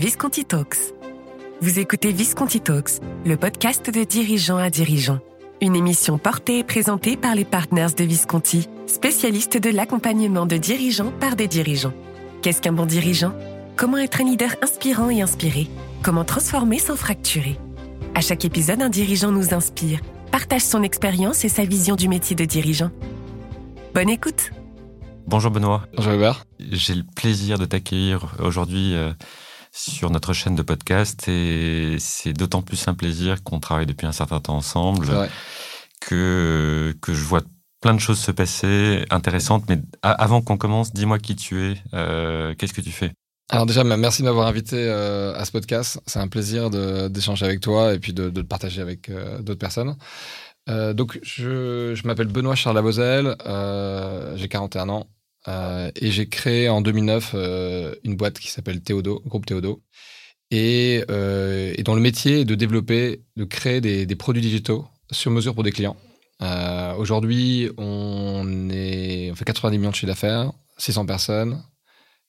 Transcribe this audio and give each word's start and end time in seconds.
Visconti 0.00 0.46
Talks. 0.46 0.94
Vous 1.60 1.78
écoutez 1.78 2.10
Visconti 2.10 2.62
Talks, 2.62 3.02
le 3.26 3.36
podcast 3.36 3.90
de 3.90 4.02
dirigeants 4.02 4.56
à 4.56 4.70
dirigeants. 4.70 5.18
Une 5.60 5.76
émission 5.76 6.16
portée 6.16 6.60
et 6.60 6.64
présentée 6.64 7.18
par 7.18 7.34
les 7.34 7.44
partners 7.44 7.92
de 7.94 8.04
Visconti, 8.04 8.66
spécialistes 8.86 9.58
de 9.58 9.68
l'accompagnement 9.68 10.46
de 10.46 10.56
dirigeants 10.56 11.12
par 11.20 11.36
des 11.36 11.48
dirigeants. 11.48 11.92
Qu'est-ce 12.40 12.62
qu'un 12.62 12.72
bon 12.72 12.86
dirigeant? 12.86 13.34
Comment 13.76 13.98
être 13.98 14.22
un 14.22 14.24
leader 14.24 14.56
inspirant 14.62 15.10
et 15.10 15.20
inspiré? 15.20 15.68
Comment 16.02 16.24
transformer 16.24 16.78
sans 16.78 16.96
fracturer? 16.96 17.58
À 18.14 18.22
chaque 18.22 18.46
épisode, 18.46 18.80
un 18.80 18.88
dirigeant 18.88 19.32
nous 19.32 19.52
inspire, 19.52 20.00
partage 20.32 20.62
son 20.62 20.82
expérience 20.82 21.44
et 21.44 21.50
sa 21.50 21.66
vision 21.66 21.94
du 21.94 22.08
métier 22.08 22.34
de 22.34 22.46
dirigeant. 22.46 22.90
Bonne 23.94 24.08
écoute 24.08 24.50
Bonjour 25.26 25.50
Benoît. 25.50 25.82
Bonjour 25.94 26.14
Hubert. 26.14 26.46
J'ai 26.58 26.94
le 26.94 27.04
plaisir 27.04 27.58
de 27.58 27.66
t'accueillir 27.66 28.34
aujourd'hui 28.40 28.94
euh, 28.94 29.12
sur 29.72 30.10
notre 30.10 30.32
chaîne 30.32 30.56
de 30.56 30.62
podcast 30.62 31.28
et 31.28 31.96
c'est 31.98 32.32
d'autant 32.32 32.62
plus 32.62 32.88
un 32.88 32.94
plaisir 32.94 33.42
qu'on 33.42 33.60
travaille 33.60 33.86
depuis 33.86 34.06
un 34.06 34.12
certain 34.12 34.40
temps 34.40 34.56
ensemble 34.56 35.08
que, 36.00 36.96
que 37.00 37.14
je 37.14 37.22
vois 37.22 37.42
plein 37.80 37.94
de 37.94 38.00
choses 38.00 38.18
se 38.18 38.30
passer 38.30 39.04
intéressantes. 39.10 39.64
Mais 39.68 39.80
avant 40.02 40.42
qu'on 40.42 40.56
commence, 40.56 40.92
dis-moi 40.92 41.18
qui 41.18 41.36
tu 41.36 41.62
es, 41.62 41.76
euh, 41.94 42.54
qu'est-ce 42.54 42.74
que 42.74 42.80
tu 42.80 42.92
fais? 42.92 43.12
Alors 43.48 43.66
déjà, 43.66 43.82
merci 43.82 44.22
de 44.22 44.26
m'avoir 44.26 44.46
invité 44.46 44.76
euh, 44.76 45.34
à 45.34 45.44
ce 45.44 45.50
podcast. 45.50 46.00
C'est 46.06 46.20
un 46.20 46.28
plaisir 46.28 46.70
d'échanger 47.10 47.46
avec 47.46 47.60
toi 47.60 47.94
et 47.94 47.98
puis 47.98 48.12
de, 48.12 48.30
de 48.30 48.42
partager 48.42 48.80
avec 48.80 49.08
euh, 49.08 49.40
d'autres 49.40 49.58
personnes. 49.58 49.96
Donc, 50.94 51.18
je, 51.24 51.96
je 51.96 52.06
m'appelle 52.06 52.28
Benoît 52.28 52.54
Charles 52.54 52.76
Labozelle, 52.76 53.34
j'ai 54.36 54.46
41 54.46 54.88
ans 54.88 55.08
et 55.46 56.10
j'ai 56.10 56.28
créé 56.28 56.68
en 56.68 56.80
2009 56.80 57.34
une 58.04 58.16
boîte 58.16 58.38
qui 58.38 58.48
s'appelle 58.50 58.80
Théodo, 58.82 59.22
groupe 59.26 59.46
Théodo, 59.46 59.82
et, 60.50 60.96
et, 60.96 61.82
dont 61.82 61.94
le 61.94 62.00
métier 62.00 62.40
est 62.40 62.44
de 62.44 62.54
développer, 62.54 63.22
de 63.36 63.44
créer 63.44 63.80
des, 63.80 64.16
produits 64.16 64.42
digitaux 64.42 64.86
sur 65.10 65.30
mesure 65.30 65.54
pour 65.54 65.62
des 65.64 65.72
clients. 65.72 65.96
Aujourd'hui, 66.98 67.70
on, 67.78 68.44
fait 69.34 69.44
90 69.44 69.78
millions 69.78 69.90
de 69.90 69.94
chiffre 69.94 70.06
d'affaires, 70.08 70.52
600 70.78 71.06
personnes, 71.06 71.62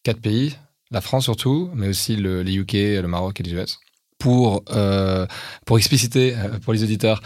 4 0.03 0.19
pays, 0.19 0.55
la 0.91 1.01
France 1.01 1.23
surtout, 1.23 1.71
mais 1.73 1.87
aussi 1.87 2.17
le, 2.17 2.43
les 2.43 2.53
UK, 2.53 2.73
le 2.73 3.07
Maroc 3.07 3.39
et 3.39 3.43
les 3.43 3.53
US. 3.53 3.79
Pour, 4.19 4.63
euh, 4.69 5.25
pour 5.65 5.79
expliciter 5.79 6.35
euh, 6.35 6.59
pour 6.59 6.73
les 6.73 6.83
auditeurs 6.83 7.23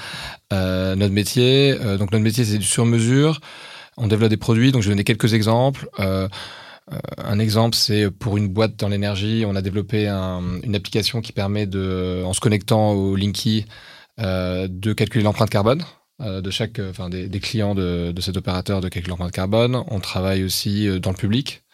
euh, 0.53 0.95
notre 0.95 1.13
métier. 1.13 1.75
Euh, 1.81 1.97
donc 1.97 2.13
notre 2.13 2.23
métier 2.23 2.45
c'est 2.45 2.58
du 2.58 2.66
sur-mesure. 2.66 3.41
On 3.97 4.07
développe 4.07 4.29
des 4.29 4.38
produits. 4.38 4.71
Donc 4.71 4.81
je 4.81 4.89
vais 4.89 4.93
donner 4.93 5.03
quelques 5.03 5.33
exemples. 5.33 5.89
Euh, 5.99 6.27
un 7.17 7.39
exemple, 7.39 7.75
c'est 7.75 8.11
pour 8.11 8.38
une 8.38 8.47
boîte 8.47 8.75
dans 8.75 8.89
l'énergie, 8.89 9.43
on 9.47 9.55
a 9.55 9.63
développé 9.63 10.07
un, 10.07 10.61
une 10.61 10.75
application 10.75 11.19
qui 11.19 11.31
permet 11.31 11.65
de, 11.65 12.21
en 12.23 12.33
se 12.33 12.39
connectant 12.39 12.91
au 12.91 13.16
Linky, 13.16 13.66
de 14.19 14.93
calculer 14.93 15.23
l'empreinte 15.23 15.49
carbone 15.49 15.83
de 16.19 16.49
chaque, 16.51 16.79
enfin 16.79 17.09
des, 17.09 17.27
clients 17.39 17.73
de, 17.73 18.13
cet 18.19 18.38
opérateur, 18.38 18.81
de 18.81 18.89
calculer 18.89 19.09
l'empreinte 19.09 19.31
carbone. 19.31 19.83
On 19.88 19.99
travaille 19.99 20.43
aussi 20.43 20.99
dans 20.99 21.09
le 21.09 21.17
public. 21.17 21.66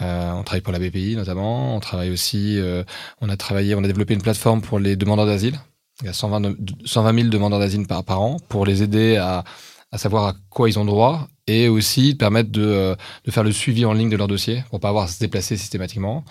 Euh, 0.00 0.32
on 0.32 0.42
travaille 0.42 0.62
pour 0.62 0.72
la 0.72 0.78
BPI 0.78 1.16
notamment. 1.16 1.76
On 1.76 1.80
travaille 1.80 2.10
aussi, 2.10 2.58
euh, 2.58 2.82
on 3.20 3.28
a 3.28 3.36
développé 3.36 4.14
une 4.14 4.22
plateforme 4.22 4.62
pour 4.62 4.78
les 4.78 4.96
demandeurs 4.96 5.26
d'asile. 5.26 5.60
Il 6.00 6.06
y 6.06 6.08
a 6.08 6.12
120, 6.12 6.56
120 6.84 7.14
000 7.14 7.28
demandeurs 7.28 7.60
d'asile 7.60 7.86
par 7.86 8.20
an 8.20 8.38
pour 8.48 8.64
les 8.66 8.82
aider 8.82 9.16
à, 9.16 9.44
à 9.92 9.98
savoir 9.98 10.26
à 10.26 10.34
quoi 10.50 10.68
ils 10.68 10.78
ont 10.78 10.84
droit 10.84 11.28
et 11.46 11.68
aussi 11.68 12.14
permettre 12.14 12.50
de, 12.50 12.64
euh, 12.64 12.94
de 13.24 13.30
faire 13.30 13.44
le 13.44 13.52
suivi 13.52 13.84
en 13.84 13.92
ligne 13.92 14.10
de 14.10 14.16
leur 14.16 14.28
dossier 14.28 14.64
pour 14.70 14.80
pas 14.80 14.88
avoir 14.88 15.04
à 15.04 15.08
se 15.08 15.18
déplacer 15.20 15.56
systématiquement. 15.56 16.24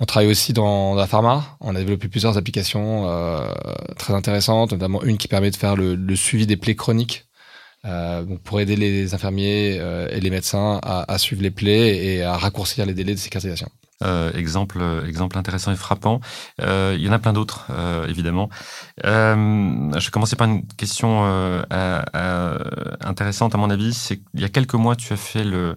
On 0.00 0.04
travaille 0.04 0.30
aussi 0.30 0.52
dans 0.52 0.94
la 0.94 1.06
pharma. 1.06 1.56
On 1.60 1.74
a 1.74 1.78
développé 1.78 2.08
plusieurs 2.08 2.36
applications 2.36 3.08
euh, 3.08 3.48
très 3.96 4.12
intéressantes, 4.12 4.72
notamment 4.72 5.02
une 5.02 5.16
qui 5.16 5.28
permet 5.28 5.50
de 5.50 5.56
faire 5.56 5.76
le, 5.76 5.94
le 5.94 6.16
suivi 6.16 6.46
des 6.46 6.56
plaies 6.56 6.74
chroniques 6.74 7.26
euh, 7.86 8.22
donc 8.24 8.40
pour 8.40 8.58
aider 8.60 8.74
les 8.74 9.14
infirmiers 9.14 9.76
euh, 9.78 10.08
et 10.10 10.20
les 10.20 10.30
médecins 10.30 10.80
à, 10.82 11.10
à, 11.12 11.18
suivre 11.18 11.42
les 11.42 11.52
plaies 11.52 12.04
et 12.04 12.22
à 12.22 12.36
raccourcir 12.36 12.84
les 12.84 12.94
délais 12.94 13.14
de 13.14 13.18
cicatrisation. 13.18 13.68
Euh, 14.04 14.30
exemple, 14.32 14.78
exemple 15.06 15.38
intéressant 15.38 15.72
et 15.72 15.76
frappant. 15.76 16.20
Euh, 16.60 16.94
il 16.98 17.04
y 17.04 17.08
en 17.08 17.12
a 17.12 17.18
plein 17.18 17.32
d'autres, 17.32 17.66
euh, 17.70 18.06
évidemment. 18.06 18.50
je 19.02 20.04
vais 20.04 20.10
commencer 20.10 20.36
par 20.36 20.48
une 20.48 20.66
question 20.66 21.24
intéressante 23.00 23.54
à 23.54 23.58
mon 23.58 23.70
avis. 23.70 23.94
C'est 23.94 24.18
qu'il 24.18 24.40
y 24.40 24.44
a 24.44 24.48
quelques 24.48 24.74
mois, 24.74 24.96
tu 24.96 25.12
as 25.12 25.16
fait 25.16 25.44
le 25.44 25.76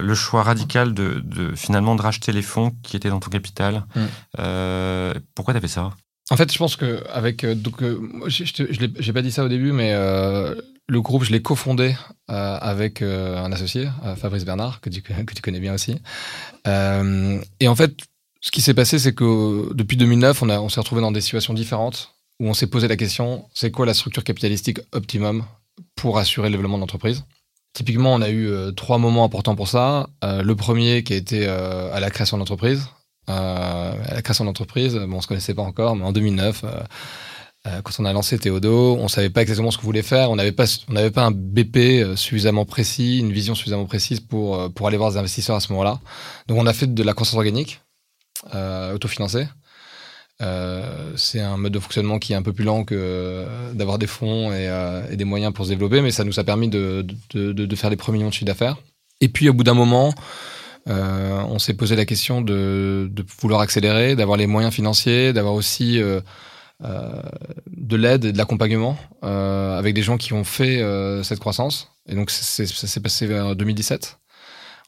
le 0.00 0.14
choix 0.14 0.42
radical 0.42 0.92
de, 0.92 1.22
de, 1.24 1.54
finalement 1.54 1.94
de 1.94 2.02
racheter 2.02 2.32
les 2.32 2.42
fonds 2.42 2.72
qui 2.82 2.96
étaient 2.96 3.08
dans 3.08 3.20
ton 3.20 3.30
capital. 3.30 3.84
Mm. 3.94 5.20
pourquoi 5.34 5.54
tu 5.54 5.58
as 5.58 5.60
fait 5.60 5.68
ça? 5.68 5.92
En 6.30 6.36
fait, 6.36 6.52
je 6.52 6.58
pense 6.58 6.76
que 6.76 7.02
avec 7.10 7.46
donc 7.46 7.82
je, 8.26 8.44
je, 8.44 8.86
j'ai 8.98 9.12
pas 9.12 9.22
dit 9.22 9.32
ça 9.32 9.44
au 9.44 9.48
début, 9.48 9.72
mais 9.72 9.94
le 10.88 11.00
groupe, 11.02 11.22
je 11.22 11.32
l'ai 11.32 11.42
cofondé 11.42 11.94
euh, 12.30 12.58
avec 12.60 13.02
euh, 13.02 13.36
un 13.36 13.52
associé, 13.52 13.88
euh, 14.04 14.16
Fabrice 14.16 14.44
Bernard, 14.44 14.80
que 14.80 14.88
tu, 14.88 15.02
connais 15.42 15.60
bien 15.60 15.74
aussi. 15.74 16.00
Et 16.66 17.68
en 17.68 17.76
fait, 17.76 17.94
ce 18.40 18.50
qui 18.50 18.62
s'est 18.62 18.74
passé, 18.74 18.98
c'est 18.98 19.14
que 19.14 19.72
depuis 19.74 19.96
2009, 19.96 20.42
on, 20.42 20.68
s'est 20.68 20.80
retrouvé 20.80 21.02
dans 21.02 21.12
des 21.12 21.20
situations 21.20 21.54
différentes 21.54 22.14
où 22.40 22.48
on 22.48 22.54
s'est 22.54 22.68
posé 22.68 22.86
la 22.86 22.96
question 22.96 23.46
c'est 23.52 23.72
quoi 23.72 23.84
la 23.84 23.94
structure 23.94 24.22
capitalistique 24.22 24.78
optimum 24.92 25.44
pour 25.96 26.18
assurer 26.18 26.48
le 26.48 26.52
développement 26.52 26.78
de 26.78 26.82
l'entreprise 26.82 27.24
Typiquement, 27.74 28.14
on 28.14 28.22
a 28.22 28.30
eu 28.30 28.50
trois 28.76 28.98
moments 28.98 29.24
importants 29.24 29.56
pour 29.56 29.68
ça. 29.68 30.08
le 30.22 30.54
premier 30.54 31.02
qui 31.02 31.12
a 31.12 31.16
été 31.16 31.46
à 31.46 32.00
la 32.00 32.10
création 32.10 32.38
d'entreprise. 32.38 32.86
à 33.26 33.94
la 34.14 34.22
création 34.22 34.44
d'entreprise, 34.44 34.94
bon, 34.94 35.16
on 35.16 35.20
se 35.20 35.26
connaissait 35.26 35.54
pas 35.54 35.62
encore, 35.62 35.96
mais 35.96 36.04
en 36.04 36.12
2009 36.12 36.64
euh, 37.68 37.82
quand 37.82 37.92
on 37.98 38.04
a 38.04 38.12
lancé 38.12 38.38
Théodo, 38.38 38.96
on 38.98 39.08
savait 39.08 39.30
pas 39.30 39.42
exactement 39.42 39.70
ce 39.70 39.78
qu'on 39.78 39.84
voulait 39.84 40.02
faire. 40.02 40.30
On 40.30 40.36
n'avait 40.36 40.52
pas, 40.52 40.64
pas 41.14 41.22
un 41.22 41.30
BP 41.30 41.76
euh, 41.76 42.16
suffisamment 42.16 42.64
précis, 42.64 43.18
une 43.18 43.32
vision 43.32 43.54
suffisamment 43.54 43.86
précise 43.86 44.20
pour 44.20 44.56
euh, 44.56 44.68
pour 44.68 44.86
aller 44.86 44.96
voir 44.96 45.10
des 45.12 45.18
investisseurs 45.18 45.56
à 45.56 45.60
ce 45.60 45.72
moment-là. 45.72 46.00
Donc 46.46 46.58
on 46.58 46.66
a 46.66 46.72
fait 46.72 46.92
de 46.92 47.02
la 47.02 47.14
croissance 47.14 47.36
organique, 47.36 47.80
autofinancée. 48.94 49.48
C'est 51.16 51.40
un 51.40 51.56
mode 51.56 51.72
de 51.72 51.80
fonctionnement 51.80 52.18
qui 52.18 52.32
est 52.32 52.36
un 52.36 52.42
peu 52.42 52.52
plus 52.52 52.64
lent 52.64 52.84
que 52.84 53.44
d'avoir 53.74 53.98
des 53.98 54.06
fonds 54.06 54.52
et, 54.52 55.16
des 55.16 55.24
moyens 55.24 55.52
pour 55.52 55.64
se 55.64 55.70
développer, 55.70 56.00
mais 56.00 56.12
ça 56.12 56.24
nous 56.24 56.38
a 56.38 56.44
permis 56.44 56.68
de, 56.68 57.04
de, 57.34 57.52
de, 57.52 57.76
faire 57.76 57.90
les 57.90 57.96
premiers 57.96 58.18
millions 58.18 58.28
de 58.28 58.34
chiffre 58.34 58.46
d'affaires. 58.46 58.76
Et 59.20 59.28
puis 59.28 59.48
au 59.48 59.52
bout 59.52 59.64
d'un 59.64 59.74
moment, 59.74 60.14
on 60.86 61.58
s'est 61.58 61.74
posé 61.74 61.96
la 61.96 62.04
question 62.04 62.40
de, 62.40 63.10
vouloir 63.40 63.60
accélérer, 63.60 64.14
d'avoir 64.14 64.36
les 64.36 64.46
moyens 64.46 64.72
financiers, 64.72 65.32
d'avoir 65.32 65.54
aussi 65.54 66.00
de 66.80 67.96
l'aide 67.96 68.24
et 68.24 68.32
de 68.32 68.38
l'accompagnement 68.38 68.96
euh, 69.24 69.78
avec 69.78 69.94
des 69.94 70.02
gens 70.02 70.16
qui 70.16 70.32
ont 70.32 70.44
fait 70.44 70.80
euh, 70.80 71.22
cette 71.22 71.40
croissance. 71.40 71.90
Et 72.08 72.14
donc 72.14 72.30
ça 72.30 72.64
s'est 72.64 73.00
passé 73.00 73.26
vers 73.26 73.56
2017. 73.56 74.18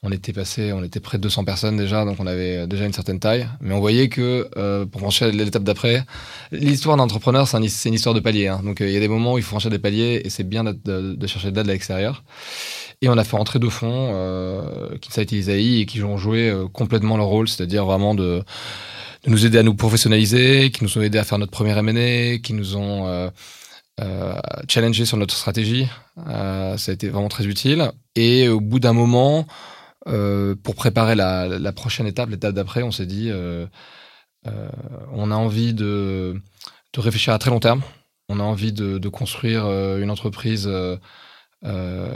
On 0.03 0.11
était 0.13 0.33
passé, 0.33 0.73
on 0.73 0.83
était 0.83 1.01
près 1.01 1.19
de 1.19 1.23
200 1.25 1.45
personnes 1.45 1.77
déjà, 1.77 2.07
donc 2.07 2.17
on 2.21 2.27
avait 2.27 2.67
déjà 2.67 2.87
une 2.87 2.93
certaine 2.95 3.21
taille. 3.21 3.47
Mais 3.61 3.75
on 3.75 3.81
voyait 3.81 4.09
que 4.09 4.49
euh, 4.57 4.87
pour 4.87 5.03
franchir 5.03 5.31
l'étape 5.31 5.63
d'après, 5.63 6.05
l'histoire 6.53 6.97
d'entrepreneur, 6.97 7.47
c'est 7.47 7.59
un, 7.59 7.61
une 7.61 7.95
histoire 7.95 8.15
de 8.15 8.21
palier. 8.21 8.49
Hein. 8.49 8.63
Donc 8.65 8.81
il 8.81 8.91
y 8.91 8.97
a 8.97 9.01
des 9.01 9.09
moments 9.09 9.35
où 9.35 9.39
il 9.39 9.45
faut 9.45 9.51
franchir 9.51 9.71
des 9.71 9.79
paliers 9.79 10.23
et 10.25 10.31
c'est 10.31 10.45
bien 10.45 10.65
de, 10.65 10.73
de, 10.73 11.27
chercher 11.27 11.51
de 11.51 11.57
l'aide 11.57 11.69
à 11.69 11.73
l'extérieur. 11.73 12.25
Et 13.03 13.11
on 13.11 13.19
a 13.19 13.25
fait 13.25 13.37
entrer 13.37 13.59
deux 13.59 13.71
fonds, 13.71 14.11
euh, 14.15 14.89
a 15.17 15.21
été 15.21 15.37
Isaïe 15.37 15.83
et 15.83 15.87
qui 15.87 16.03
ont 16.03 16.17
joué 16.17 16.55
complètement 16.73 17.19
leur 17.19 17.27
rôle, 17.27 17.49
c'est-à-dire 17.49 17.85
vraiment 17.85 18.15
de 18.15 18.43
de 19.25 19.31
nous 19.31 19.47
aider 19.47 19.59
à 19.59 19.63
nous 19.63 19.75
professionnaliser, 19.75 20.71
qui 20.71 20.85
nous 20.85 20.99
ont 20.99 21.03
aidé 21.03 21.19
à 21.19 21.25
faire 21.25 21.39
notre 21.39 21.53
première 21.53 21.79
M&A, 21.79 22.39
qui 22.39 22.53
nous 22.55 22.77
ont 22.77 23.07
euh, 23.07 23.29
euh, 24.01 24.35
challengé 24.69 25.05
sur 25.05 25.17
notre 25.17 25.35
stratégie. 25.35 25.87
Euh, 26.29 26.77
ça 26.79 26.91
a 26.91 26.95
été 26.95 27.09
vraiment 27.09 27.29
très 27.29 27.45
utile. 27.45 27.93
Et 28.15 28.49
au 28.49 28.61
bout 28.61 28.81
d'un 28.81 28.93
moment, 28.95 29.47
euh, 30.09 30.55
pour 30.63 30.75
préparer 30.75 31.15
la, 31.15 31.73
prochaine 31.73 32.07
étape, 32.07 32.31
l'étape 32.31 32.55
d'après, 32.55 32.83
on 32.83 32.93
s'est 32.93 33.07
dit, 33.07 33.31
on 34.45 35.31
a 35.31 35.35
envie 35.35 35.75
de, 35.75 36.41
réfléchir 36.97 37.35
à 37.35 37.39
très 37.39 37.51
long 37.51 37.61
terme. 37.61 37.83
On 38.29 38.41
a 38.41 38.43
envie 38.43 38.73
de 38.73 39.09
construire 39.09 39.67
une 39.99 40.11
entreprise 40.11 40.71
euh, 41.65 42.09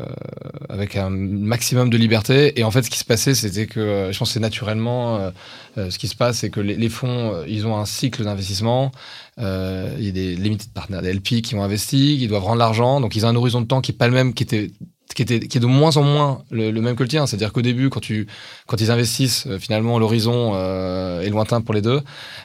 avec 0.68 0.96
un 0.96 1.10
maximum 1.10 1.90
de 1.90 1.96
liberté. 1.96 2.58
Et 2.58 2.64
en 2.64 2.70
fait, 2.70 2.82
ce 2.82 2.90
qui 2.90 2.98
se 2.98 3.04
passait, 3.04 3.34
c'était 3.34 3.66
que, 3.66 3.80
euh, 3.80 4.12
je 4.12 4.18
pense, 4.18 4.32
c'est 4.32 4.40
naturellement 4.40 5.16
euh, 5.16 5.30
euh, 5.78 5.90
ce 5.90 5.98
qui 5.98 6.08
se 6.08 6.16
passe, 6.16 6.38
c'est 6.38 6.50
que 6.50 6.60
les, 6.60 6.76
les, 6.76 6.88
fonds, 6.88 7.44
ils 7.46 7.66
ont 7.66 7.76
un 7.76 7.84
cycle 7.84 8.24
d'investissement. 8.24 8.92
il 9.38 9.44
y 9.44 10.08
a 10.08 10.12
des 10.12 10.34
limited 10.36 10.72
partners, 10.72 11.02
des 11.02 11.12
LP 11.12 11.42
qui 11.42 11.54
ont 11.54 11.62
investi, 11.62 12.16
qui 12.18 12.28
doivent 12.28 12.44
rendre 12.44 12.58
l'argent, 12.58 13.00
donc 13.00 13.16
ils 13.16 13.26
ont 13.26 13.28
un 13.28 13.36
horizon 13.36 13.60
de 13.60 13.66
temps 13.66 13.80
qui 13.80 13.92
est 13.92 13.96
pas 13.96 14.08
le 14.08 14.14
même, 14.14 14.34
qui 14.34 14.42
était 14.42 14.70
qui, 15.14 15.22
était, 15.22 15.40
qui 15.40 15.58
est 15.58 15.60
de 15.60 15.66
moins 15.66 15.96
en 15.96 16.02
moins 16.02 16.42
le, 16.50 16.70
le 16.70 16.80
même 16.80 16.96
que 16.96 17.02
le 17.04 17.08
tien. 17.08 17.26
C'est-à-dire 17.26 17.52
qu'au 17.52 17.62
début, 17.62 17.88
quand, 17.88 18.00
tu, 18.00 18.26
quand 18.66 18.80
ils 18.80 18.90
investissent, 18.90 19.46
finalement, 19.60 19.98
l'horizon 19.98 20.52
euh, 20.54 21.20
est 21.20 21.30
lointain 21.30 21.60
pour 21.60 21.72
les 21.72 21.82
deux. 21.82 22.00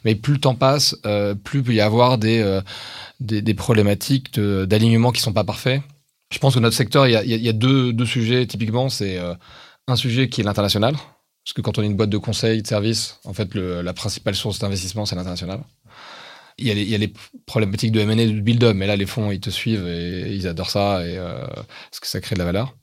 Mais 0.05 0.13
plus 0.13 0.33
le 0.33 0.39
temps 0.39 0.55
passe, 0.55 0.95
euh, 1.05 1.33
plus 1.33 1.59
il 1.59 1.63
peut 1.63 1.73
y 1.73 1.81
avoir 1.81 2.17
des, 2.19 2.59
des, 3.19 3.41
des 3.41 3.53
problématiques 3.53 4.39
d'alignement 4.39 5.11
qui 5.11 5.21
sont 5.21 5.33
pas 5.33 5.43
parfaits. 5.43 5.81
Je 6.31 6.37
pense 6.37 6.55
que 6.55 6.59
notre 6.59 6.75
secteur, 6.75 7.07
il 7.07 7.13
y 7.13 7.49
a, 7.49 7.53
deux, 7.53 8.05
sujets 8.05 8.45
typiquement. 8.45 8.89
C'est 8.89 9.17
euh, 9.17 9.33
un 9.87 9.95
sujet 9.95 10.29
qui 10.29 10.41
est 10.41 10.43
l'international. 10.43 10.95
Parce 11.43 11.53
que 11.53 11.61
quand 11.61 11.79
on 11.79 11.81
est 11.81 11.87
une 11.87 11.95
boîte 11.95 12.11
de 12.11 12.17
conseil, 12.17 12.61
de 12.61 12.67
service, 12.67 13.19
en 13.25 13.33
fait, 13.33 13.55
la 13.55 13.93
principale 13.93 14.35
source 14.35 14.59
d'investissement, 14.59 15.05
c'est 15.05 15.15
l'international. 15.15 15.61
Il 16.59 16.67
y, 16.67 16.93
a 16.93 16.97
les, 16.97 17.13
problématiques 17.45 17.93
de 17.93 18.01
M&A 18.01 18.15
de 18.15 18.41
build-up, 18.41 18.75
mais 18.75 18.85
là, 18.85 18.97
les 18.97 19.05
fonds, 19.05 19.31
ils 19.31 19.39
te 19.39 19.49
suivent 19.49 19.87
et 19.87 20.35
ils 20.35 20.45
adorent 20.45 20.69
ça 20.69 21.07
et, 21.07 21.15
parce 21.17 21.99
que 22.01 22.07
ça 22.07 22.19
crée 22.19 22.35
de 22.35 22.39
la 22.39 22.45
valeur. 22.45 22.75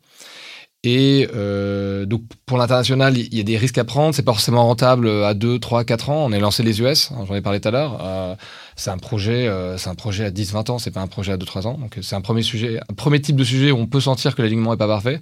Et 0.89 1.29
euh, 1.35 2.07
donc 2.07 2.23
pour 2.47 2.59
l'international, 2.59 3.19
il 3.19 3.35
y 3.37 3.41
a 3.41 3.43
des 3.43 3.57
risques 3.57 3.77
à 3.77 3.83
prendre. 3.83 4.15
C'est 4.15 4.23
pas 4.23 4.33
forcément 4.33 4.65
rentable 4.65 5.11
à 5.25 5.35
2, 5.35 5.59
3, 5.59 5.83
4 5.83 6.11
ans. 6.11 6.25
On 6.27 6.31
est 6.31 6.39
lancé 6.39 6.63
les 6.63 6.81
US, 6.81 7.11
hein, 7.11 7.25
j'en 7.27 7.35
ai 7.35 7.41
parlé 7.41 7.59
tout 7.61 7.67
à 7.67 7.73
l'heure. 7.73 7.99
Euh, 8.05 8.37
c'est 8.77 8.91
un 8.91 8.99
projet, 8.99 9.49
euh, 9.49 9.77
c'est 9.79 9.91
un 9.91 9.97
projet 9.97 10.27
à 10.27 10.31
10, 10.31 10.53
20 10.53 10.71
ans. 10.71 10.79
C'est 10.79 10.93
pas 10.93 11.01
un 11.01 11.09
projet 11.09 11.33
à 11.33 11.39
2, 11.39 11.45
3 11.45 11.67
ans. 11.67 11.77
Donc 11.77 11.99
c'est 12.03 12.15
un 12.15 12.21
premier 12.21 12.43
sujet, 12.43 12.79
un 12.89 12.95
premier 12.95 13.21
type 13.21 13.35
de 13.35 13.43
sujet 13.43 13.73
où 13.73 13.79
on 13.79 13.89
peut 13.89 13.99
sentir 13.99 14.37
que 14.37 14.43
l'alignement 14.43 14.75
est 14.75 14.77
pas 14.77 14.87
parfait. 14.87 15.21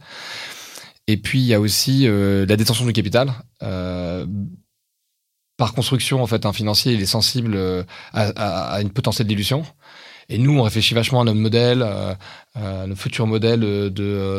Et 1.07 1.17
puis 1.17 1.41
il 1.41 1.47
y 1.47 1.55
a 1.55 1.61
aussi 1.61 2.07
la 2.09 2.57
détention 2.57 2.85
du 2.85 2.93
capital. 2.93 3.33
par 5.57 5.73
construction, 5.73 6.23
en 6.23 6.27
fait, 6.27 6.45
un 6.45 6.53
financier 6.53 6.93
il 6.93 7.01
est 7.01 7.07
sensible 7.07 7.59
à, 8.13 8.75
à 8.75 8.83
une 8.83 8.91
potentielle 8.91 9.29
dilution. 9.29 9.65
Et 10.29 10.39
nous, 10.39 10.59
on 10.59 10.63
réfléchit 10.63 10.95
vachement 10.95 11.21
à 11.21 11.25
notre 11.25 11.39
modèle, 11.39 11.83
euh, 11.83 12.15
à 12.55 12.87
nos 12.87 12.97
futurs 12.97 13.27
modèles 13.27 13.61
de, 13.61 13.89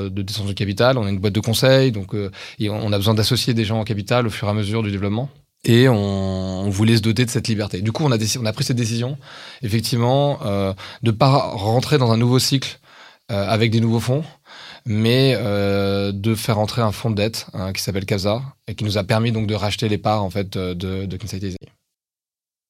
de 0.10 0.22
descente 0.22 0.48
de 0.48 0.54
capital. 0.54 0.98
On 0.98 1.06
a 1.06 1.10
une 1.10 1.20
boîte 1.20 1.34
de 1.34 1.40
conseil, 1.40 1.92
donc 1.92 2.14
euh, 2.16 2.32
on 2.62 2.92
a 2.92 2.98
besoin 2.98 3.14
d'associer 3.14 3.54
des 3.54 3.66
gens 3.66 3.80
en 3.80 3.84
capital 3.84 4.28
au 4.28 4.30
fur 4.30 4.48
et 4.48 4.52
à 4.52 4.54
mesure 4.54 4.84
du 4.84 4.92
développement. 4.92 5.30
Et 5.66 5.90
on, 5.90 6.70
voulait 6.70 6.98
se 6.98 7.02
doter 7.02 7.26
de 7.26 7.30
cette 7.30 7.48
liberté. 7.48 7.82
Du 7.82 7.92
coup, 7.92 8.04
on 8.06 8.12
a, 8.12 8.54
pris 8.54 8.64
cette 8.64 8.78
décision, 8.78 9.18
effectivement, 9.64 10.40
euh, 10.46 10.74
de 11.02 11.12
pas 11.12 11.30
rentrer 11.30 11.98
dans 11.98 12.12
un 12.12 12.18
nouveau 12.18 12.38
cycle 12.38 12.80
euh, 13.32 13.48
avec 13.48 13.72
des 13.72 13.80
nouveaux 13.80 14.00
fonds, 14.00 14.24
mais 14.86 15.36
euh, 15.36 16.12
de 16.12 16.36
faire 16.36 16.60
entrer 16.60 16.84
un 16.84 16.92
fonds 16.92 17.10
de 17.10 17.16
dette 17.16 17.48
hein, 17.54 17.74
qui 17.74 17.82
s'appelle 17.82 18.06
CASA 18.06 18.40
et 18.68 18.76
qui 18.76 18.84
nous 18.84 19.00
a 19.00 19.04
permis 19.04 19.32
donc 19.32 19.48
de 19.48 19.56
racheter 19.56 19.90
les 19.90 19.98
parts 19.98 20.24
en 20.24 20.30
fait 20.30 20.56
de, 20.56 21.06
de 21.06 21.20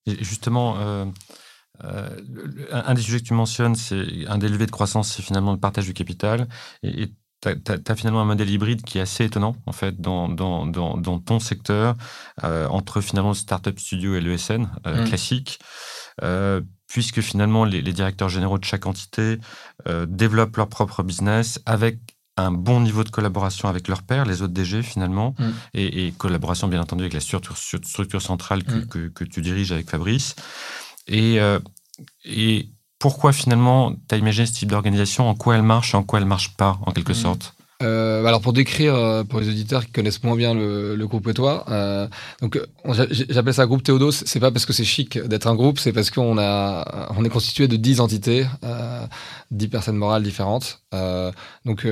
Et 0.05 0.23
justement, 0.23 0.77
euh, 0.79 1.05
euh, 1.83 2.09
un 2.71 2.93
des 2.93 3.01
sujets 3.01 3.19
que 3.19 3.25
tu 3.25 3.33
mentionnes, 3.33 3.75
c'est 3.75 4.27
un 4.27 4.37
des 4.37 4.49
levées 4.49 4.65
de 4.65 4.71
croissance, 4.71 5.11
c'est 5.11 5.23
finalement 5.23 5.51
le 5.51 5.59
partage 5.59 5.85
du 5.85 5.93
capital. 5.93 6.47
Et 6.83 7.11
tu 7.41 7.49
as, 7.49 7.95
finalement 7.95 8.21
un 8.21 8.25
modèle 8.25 8.49
hybride 8.49 8.81
qui 8.81 8.97
est 8.97 9.01
assez 9.01 9.25
étonnant, 9.25 9.55
en 9.65 9.71
fait, 9.71 9.99
dans, 10.01 10.29
dans, 10.29 10.65
dans, 10.65 11.19
ton 11.19 11.39
secteur, 11.39 11.95
euh, 12.43 12.67
entre 12.67 13.01
finalement 13.01 13.29
le 13.29 13.35
startup 13.35 13.79
studio 13.79 14.15
et 14.15 14.21
l'ESN 14.21 14.67
euh, 14.87 15.03
mmh. 15.03 15.07
classique. 15.07 15.59
puisque 16.87 17.21
finalement 17.21 17.65
les, 17.65 17.81
directeurs 17.81 18.29
généraux 18.29 18.57
de 18.57 18.63
chaque 18.65 18.85
entité 18.85 19.39
développent 20.07 20.55
leur 20.55 20.69
propre 20.69 21.03
business 21.03 21.59
avec 21.65 21.99
un 22.37 22.51
bon 22.51 22.81
niveau 22.81 23.03
de 23.03 23.09
collaboration 23.09 23.69
avec 23.69 23.87
leurs 23.87 24.03
pairs, 24.03 24.25
les 24.25 24.41
autres 24.41 24.53
DG 24.53 24.81
finalement, 24.81 25.35
mmh. 25.37 25.45
et, 25.73 26.13
collaboration 26.17 26.67
bien 26.67 26.81
entendu 26.81 27.03
avec 27.03 27.13
la 27.13 27.21
structure, 27.21 27.57
structure 27.57 28.21
centrale 28.21 28.63
que, 28.63 28.75
mmh. 28.75 28.87
que, 28.87 29.07
que, 29.07 29.23
tu 29.23 29.41
diriges 29.41 29.71
avec 29.71 29.89
Fabrice. 29.89 30.35
Et, 31.07 31.39
euh, 31.39 31.59
et 32.23 32.69
pourquoi 32.99 33.33
finalement 33.33 33.93
tu 34.07 34.15
as 34.15 34.17
imaginé 34.17 34.45
ce 34.47 34.53
type 34.53 34.69
d'organisation 34.69 35.29
En 35.29 35.35
quoi 35.35 35.55
elle 35.55 35.63
marche 35.63 35.93
et 35.93 35.97
en 35.97 36.03
quoi 36.03 36.19
elle 36.19 36.25
marche 36.25 36.55
pas, 36.55 36.79
en 36.85 36.91
quelque 36.91 37.11
mmh. 37.11 37.15
sorte? 37.15 37.55
Euh, 37.83 38.23
alors 38.23 38.39
pour 38.39 38.53
décrire 38.53 38.95
euh, 38.95 39.25
pour 39.25 39.41
les 39.41 39.49
auditeurs 39.49 39.85
qui 39.85 39.91
connaissent 39.91 40.23
moins 40.23 40.37
bien 40.37 40.53
le, 40.53 40.95
le 40.95 41.07
groupe 41.07 41.27
et 41.27 41.33
toi, 41.33 41.65
euh, 41.69 42.07
donc 42.41 42.57
j'appelle 43.09 43.53
ça 43.53 43.65
groupe 43.65 43.83
Théodos. 43.83 44.11
C'est 44.11 44.39
pas 44.39 44.49
parce 44.49 44.65
que 44.65 44.71
c'est 44.71 44.85
chic 44.85 45.19
d'être 45.19 45.47
un 45.47 45.55
groupe, 45.55 45.79
c'est 45.79 45.91
parce 45.91 46.09
qu'on 46.09 46.37
a 46.37 47.11
on 47.17 47.25
est 47.25 47.29
constitué 47.29 47.67
de 47.67 47.75
10 47.75 47.99
entités, 47.99 48.47
euh, 48.63 49.05
10 49.51 49.67
personnes 49.67 49.97
morales 49.97 50.23
différentes. 50.23 50.81
Donc 51.65 51.85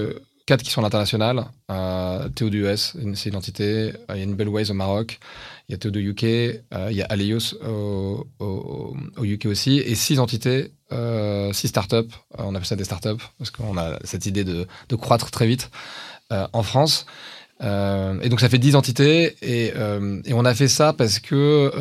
quatre 0.46 0.64
qui 0.64 0.70
sont 0.72 0.82
à 0.82 0.84
l'international. 0.84 1.46
Euh, 1.72 2.30
Théo 2.30 2.50
du 2.50 2.66
US, 2.66 2.96
c'est 3.16 3.30
une 3.30 3.36
entité. 3.36 3.94
Il 4.10 4.18
y 4.18 4.20
a 4.20 4.24
une 4.24 4.36
Bellways 4.36 4.72
au 4.72 4.74
Maroc. 4.74 5.20
Il 5.70 5.72
y 5.72 5.76
a 5.76 5.78
Théo 5.78 5.92
UK, 5.94 6.24
euh, 6.24 6.60
il 6.92 6.98
y 6.98 7.02
a 7.02 7.06
Aleios 7.06 7.56
au, 7.64 8.96
UK 9.24 9.46
aussi, 9.46 9.78
et 9.80 9.96
six 9.96 10.20
entités, 10.20 10.72
euh, 10.92 11.54
six 11.54 11.70
startups. 11.70 11.96
Euh, 11.96 12.40
on 12.40 12.54
appelle 12.56 12.66
ça 12.66 12.76
des 12.76 12.84
startups 12.84 13.24
parce 13.38 13.50
qu'on 13.50 13.78
a 13.78 13.98
cette 14.04 14.26
idée 14.26 14.44
de, 14.44 14.68
croître 14.96 15.32
très 15.32 15.48
vite 15.48 15.72
en 16.30 16.64
France. 16.64 17.06
et 17.62 18.30
donc 18.30 18.40
ça 18.40 18.50
fait 18.50 18.58
dix 18.58 18.76
entités 18.76 19.36
et, 19.42 19.74
on 20.34 20.46
a 20.46 20.54
fait 20.56 20.68
ça 20.68 20.94
parce 20.94 21.20
que 21.20 21.72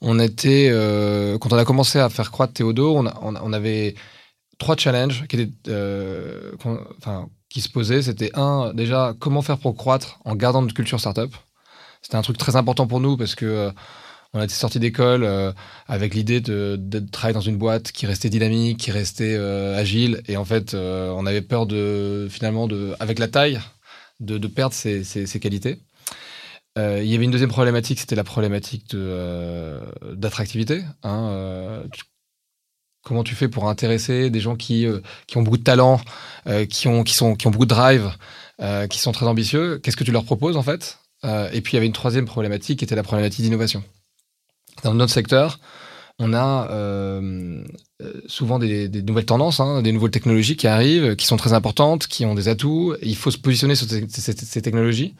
on 0.00 0.18
était 0.18 0.70
quand 1.40 1.52
on 1.52 1.58
a 1.58 1.64
commencé 1.64 1.98
à 1.98 2.08
faire 2.08 2.30
croître 2.30 2.54
Théodo, 2.54 2.96
on, 2.96 3.06
on, 3.22 3.52
avait 3.52 3.94
trois 4.58 4.76
challenges 4.76 5.26
qui 5.28 5.36
étaient 5.36 5.52
qui 7.50 7.60
se 7.60 7.68
posaient. 7.68 8.02
C'était 8.02 8.30
un 8.34 8.72
déjà 8.72 9.14
comment 9.18 9.42
faire 9.42 9.58
pour 9.58 9.76
croître 9.76 10.20
en 10.24 10.34
gardant 10.34 10.62
notre 10.62 10.74
culture 10.74 10.98
startup. 10.98 11.34
C'était 12.00 12.16
un 12.16 12.22
truc 12.22 12.38
très 12.38 12.56
important 12.56 12.86
pour 12.86 13.00
nous 13.00 13.16
parce 13.16 13.34
que 13.34 13.44
euh, 13.44 13.70
on 14.32 14.40
a 14.40 14.44
été 14.44 14.54
sorti 14.54 14.78
d'école 14.78 15.24
euh, 15.24 15.52
avec 15.88 16.14
l'idée 16.14 16.40
de, 16.40 16.78
travailler 17.12 17.34
dans 17.34 17.40
une 17.40 17.58
boîte 17.58 17.92
qui 17.92 18.06
restait 18.06 18.30
dynamique, 18.30 18.78
qui 18.78 18.92
restait 18.92 19.34
euh, 19.36 19.76
agile. 19.76 20.22
Et 20.28 20.36
en 20.36 20.44
fait, 20.44 20.74
on 20.74 21.26
avait 21.26 21.42
peur 21.42 21.66
de 21.66 22.28
finalement, 22.30 22.66
de, 22.68 22.94
avec 23.00 23.18
la 23.18 23.28
taille, 23.28 23.60
de, 24.20 24.38
perdre 24.46 24.74
ces, 24.74 25.04
ces 25.04 25.40
qualités. 25.40 25.78
il 26.76 27.04
y 27.04 27.14
avait 27.14 27.24
une 27.24 27.30
deuxième 27.32 27.50
problématique, 27.50 27.98
c'était 27.98 28.14
la 28.16 28.24
problématique 28.24 28.94
d'attractivité. 28.94 30.84
Hein, 31.02 31.82
comment 33.02 33.24
tu 33.24 33.34
fais 33.34 33.48
pour 33.48 33.68
intéresser 33.68 34.30
des 34.30 34.40
gens 34.40 34.56
qui, 34.56 34.86
qui 35.26 35.36
ont 35.36 35.42
beaucoup 35.42 35.58
de 35.58 35.62
talent, 35.62 36.00
qui, 36.68 36.88
ont, 36.88 37.02
qui, 37.02 37.14
sont, 37.14 37.34
qui 37.34 37.46
ont 37.46 37.50
beaucoup 37.50 37.64
de 37.64 37.70
drive, 37.70 38.10
qui 38.88 38.98
sont 38.98 39.12
très 39.12 39.26
ambitieux 39.26 39.78
Qu'est-ce 39.78 39.96
que 39.96 40.04
tu 40.04 40.12
leur 40.12 40.24
proposes 40.24 40.56
en 40.56 40.62
fait? 40.62 40.98
Euh, 41.24 41.50
et 41.52 41.60
puis 41.60 41.72
il 41.72 41.76
y 41.76 41.78
avait 41.78 41.86
une 41.86 41.92
troisième 41.92 42.26
problématique 42.26 42.78
qui 42.78 42.84
était 42.84 42.94
la 42.94 43.02
problématique 43.02 43.42
d'innovation. 43.42 43.82
Dans 44.82 44.94
notre 44.94 45.12
secteur, 45.12 45.58
on 46.18 46.32
a 46.32 46.68
euh, 46.70 47.62
euh, 48.02 48.12
souvent 48.26 48.58
des, 48.58 48.88
nouvelles 48.88 49.26
tendances, 49.26 49.60
hein, 49.60 49.82
des 49.82 49.92
nouvelles 49.92 50.10
technologies 50.10 50.56
qui 50.56 50.66
arrivent, 50.66 51.16
qui 51.16 51.26
sont 51.26 51.36
très 51.36 51.52
importantes, 51.52 52.06
qui 52.06 52.24
ont 52.24 52.34
des 52.34 52.48
atouts. 52.48 52.94
il 53.02 53.16
faut 53.16 53.30
se 53.30 53.38
positionner 53.38 53.74
sur 53.74 53.86
ces, 53.88 54.62
technologies 54.62 55.14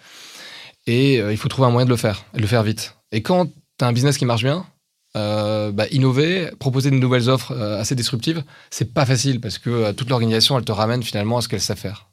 et 0.87 1.17
il 1.17 1.37
faut 1.37 1.49
trouver 1.49 1.69
un 1.69 1.71
moyen 1.71 1.85
de 1.85 1.91
le 1.91 1.97
faire, 1.97 2.25
de 2.35 2.41
le 2.41 2.47
faire 2.47 2.63
vite. 2.63 2.97
Et 3.13 3.23
quand 3.23 3.47
tu 3.47 3.85
as 3.85 3.87
un 3.87 3.93
business 3.93 4.17
qui 4.17 4.25
marche 4.25 4.43
bien, 4.43 4.67
bah, 5.15 5.87
innover, 5.91 6.51
proposer 6.59 6.91
de 6.91 6.97
nouvelles 6.97 7.29
offres 7.29 7.57
assez 7.57 7.95
disruptives, 7.95 8.45
c'est 8.71 8.95
pas 8.95 9.07
facile 9.07 9.41
parce 9.41 9.59
que 9.59 9.93
toute 9.93 10.09
l'organisation, 10.09 10.59
elle 10.59 10.65
te 10.65 10.73
ramène 10.73 11.03
finalement 11.03 11.39
à 11.39 11.41
ce 11.43 11.49
qu'elle 11.49 11.61
sait 11.61 11.77
faire. 11.77 12.11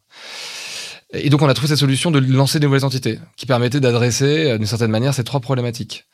Et 1.14 1.30
donc, 1.30 1.42
on 1.42 1.48
a 1.48 1.54
trouvé 1.54 1.70
cette 1.70 1.78
solution 1.78 2.12
de 2.12 2.20
lancer 2.20 2.60
des 2.60 2.68
nouvelles 2.68 2.86
entités 2.86 3.20
qui 3.38 3.46
permettaient 3.46 3.80
d'adresser, 3.80 4.52
euh, 4.52 4.58
d'une 4.58 4.68
certaine 4.68 4.92
manière, 4.92 5.14
ces 5.14 5.24
trois 5.24 5.40
problématiques. 5.40 6.06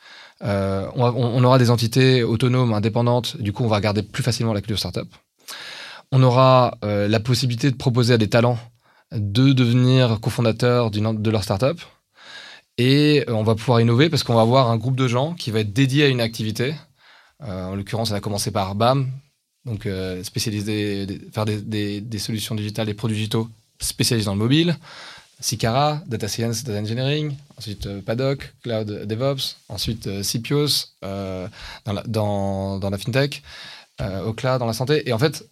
Euh, 0.43 0.87
on, 0.95 1.43
aura 1.43 1.57
des 1.57 1.69
entités 1.69 2.23
autonomes, 2.23 2.73
indépendantes. 2.73 3.37
Du 3.37 3.53
coup, 3.53 3.63
on 3.63 3.67
va 3.67 3.77
regarder 3.77 4.03
plus 4.03 4.23
facilement 4.23 4.53
la 4.53 4.61
culture 4.61 4.79
startup. 4.79 5.07
On 6.11 6.21
aura 6.21 6.77
euh, 6.83 7.07
la 7.07 7.19
possibilité 7.19 7.71
de 7.71 7.75
proposer 7.75 8.13
à 8.13 8.17
des 8.17 8.29
talents 8.29 8.59
de 9.11 9.53
devenir 9.53 10.19
cofondateurs 10.19 10.89
de 10.91 11.29
leur 11.29 11.43
startup. 11.43 11.79
Et 12.77 13.23
on 13.27 13.43
va 13.43 13.55
pouvoir 13.55 13.81
innover 13.81 14.09
parce 14.09 14.23
qu'on 14.23 14.33
va 14.33 14.41
avoir 14.41 14.69
un 14.69 14.77
groupe 14.77 14.95
de 14.95 15.07
gens 15.07 15.33
qui 15.33 15.51
va 15.51 15.59
être 15.59 15.73
dédié 15.73 16.05
à 16.05 16.07
une 16.07 16.21
activité. 16.21 16.75
en 17.39 17.75
l'occurrence, 17.75 18.11
on 18.11 18.15
a 18.15 18.19
commencé 18.19 18.51
par 18.51 18.73
BAM, 18.73 19.11
donc 19.65 19.87
spécialisé, 20.23 21.07
faire 21.31 21.45
des, 21.45 22.19
solutions 22.19 22.55
digitales, 22.55 22.87
des 22.87 22.93
produits 22.93 23.17
digitaux 23.17 23.47
spécialisé 23.79 24.25
dans 24.25 24.33
le 24.33 24.39
mobile, 24.39 24.75
Sicara, 25.39 26.01
Data 26.07 26.27
Science, 26.27 26.63
Data 26.63 26.79
Engineering, 26.79 27.35
ensuite 27.57 27.85
euh, 27.85 28.01
Paddock, 28.01 28.53
Cloud 28.63 29.05
DevOps, 29.05 29.57
ensuite 29.67 30.07
euh, 30.07 30.23
euh, 31.03 31.47
dans, 31.85 31.93
la, 31.93 32.03
dans, 32.03 32.89
la 32.89 32.97
fintech, 32.97 33.43
cloud, 33.97 34.59
dans 34.59 34.65
la 34.65 34.73
santé. 34.73 35.07
Et 35.07 35.13
en 35.13 35.19
fait, 35.19 35.45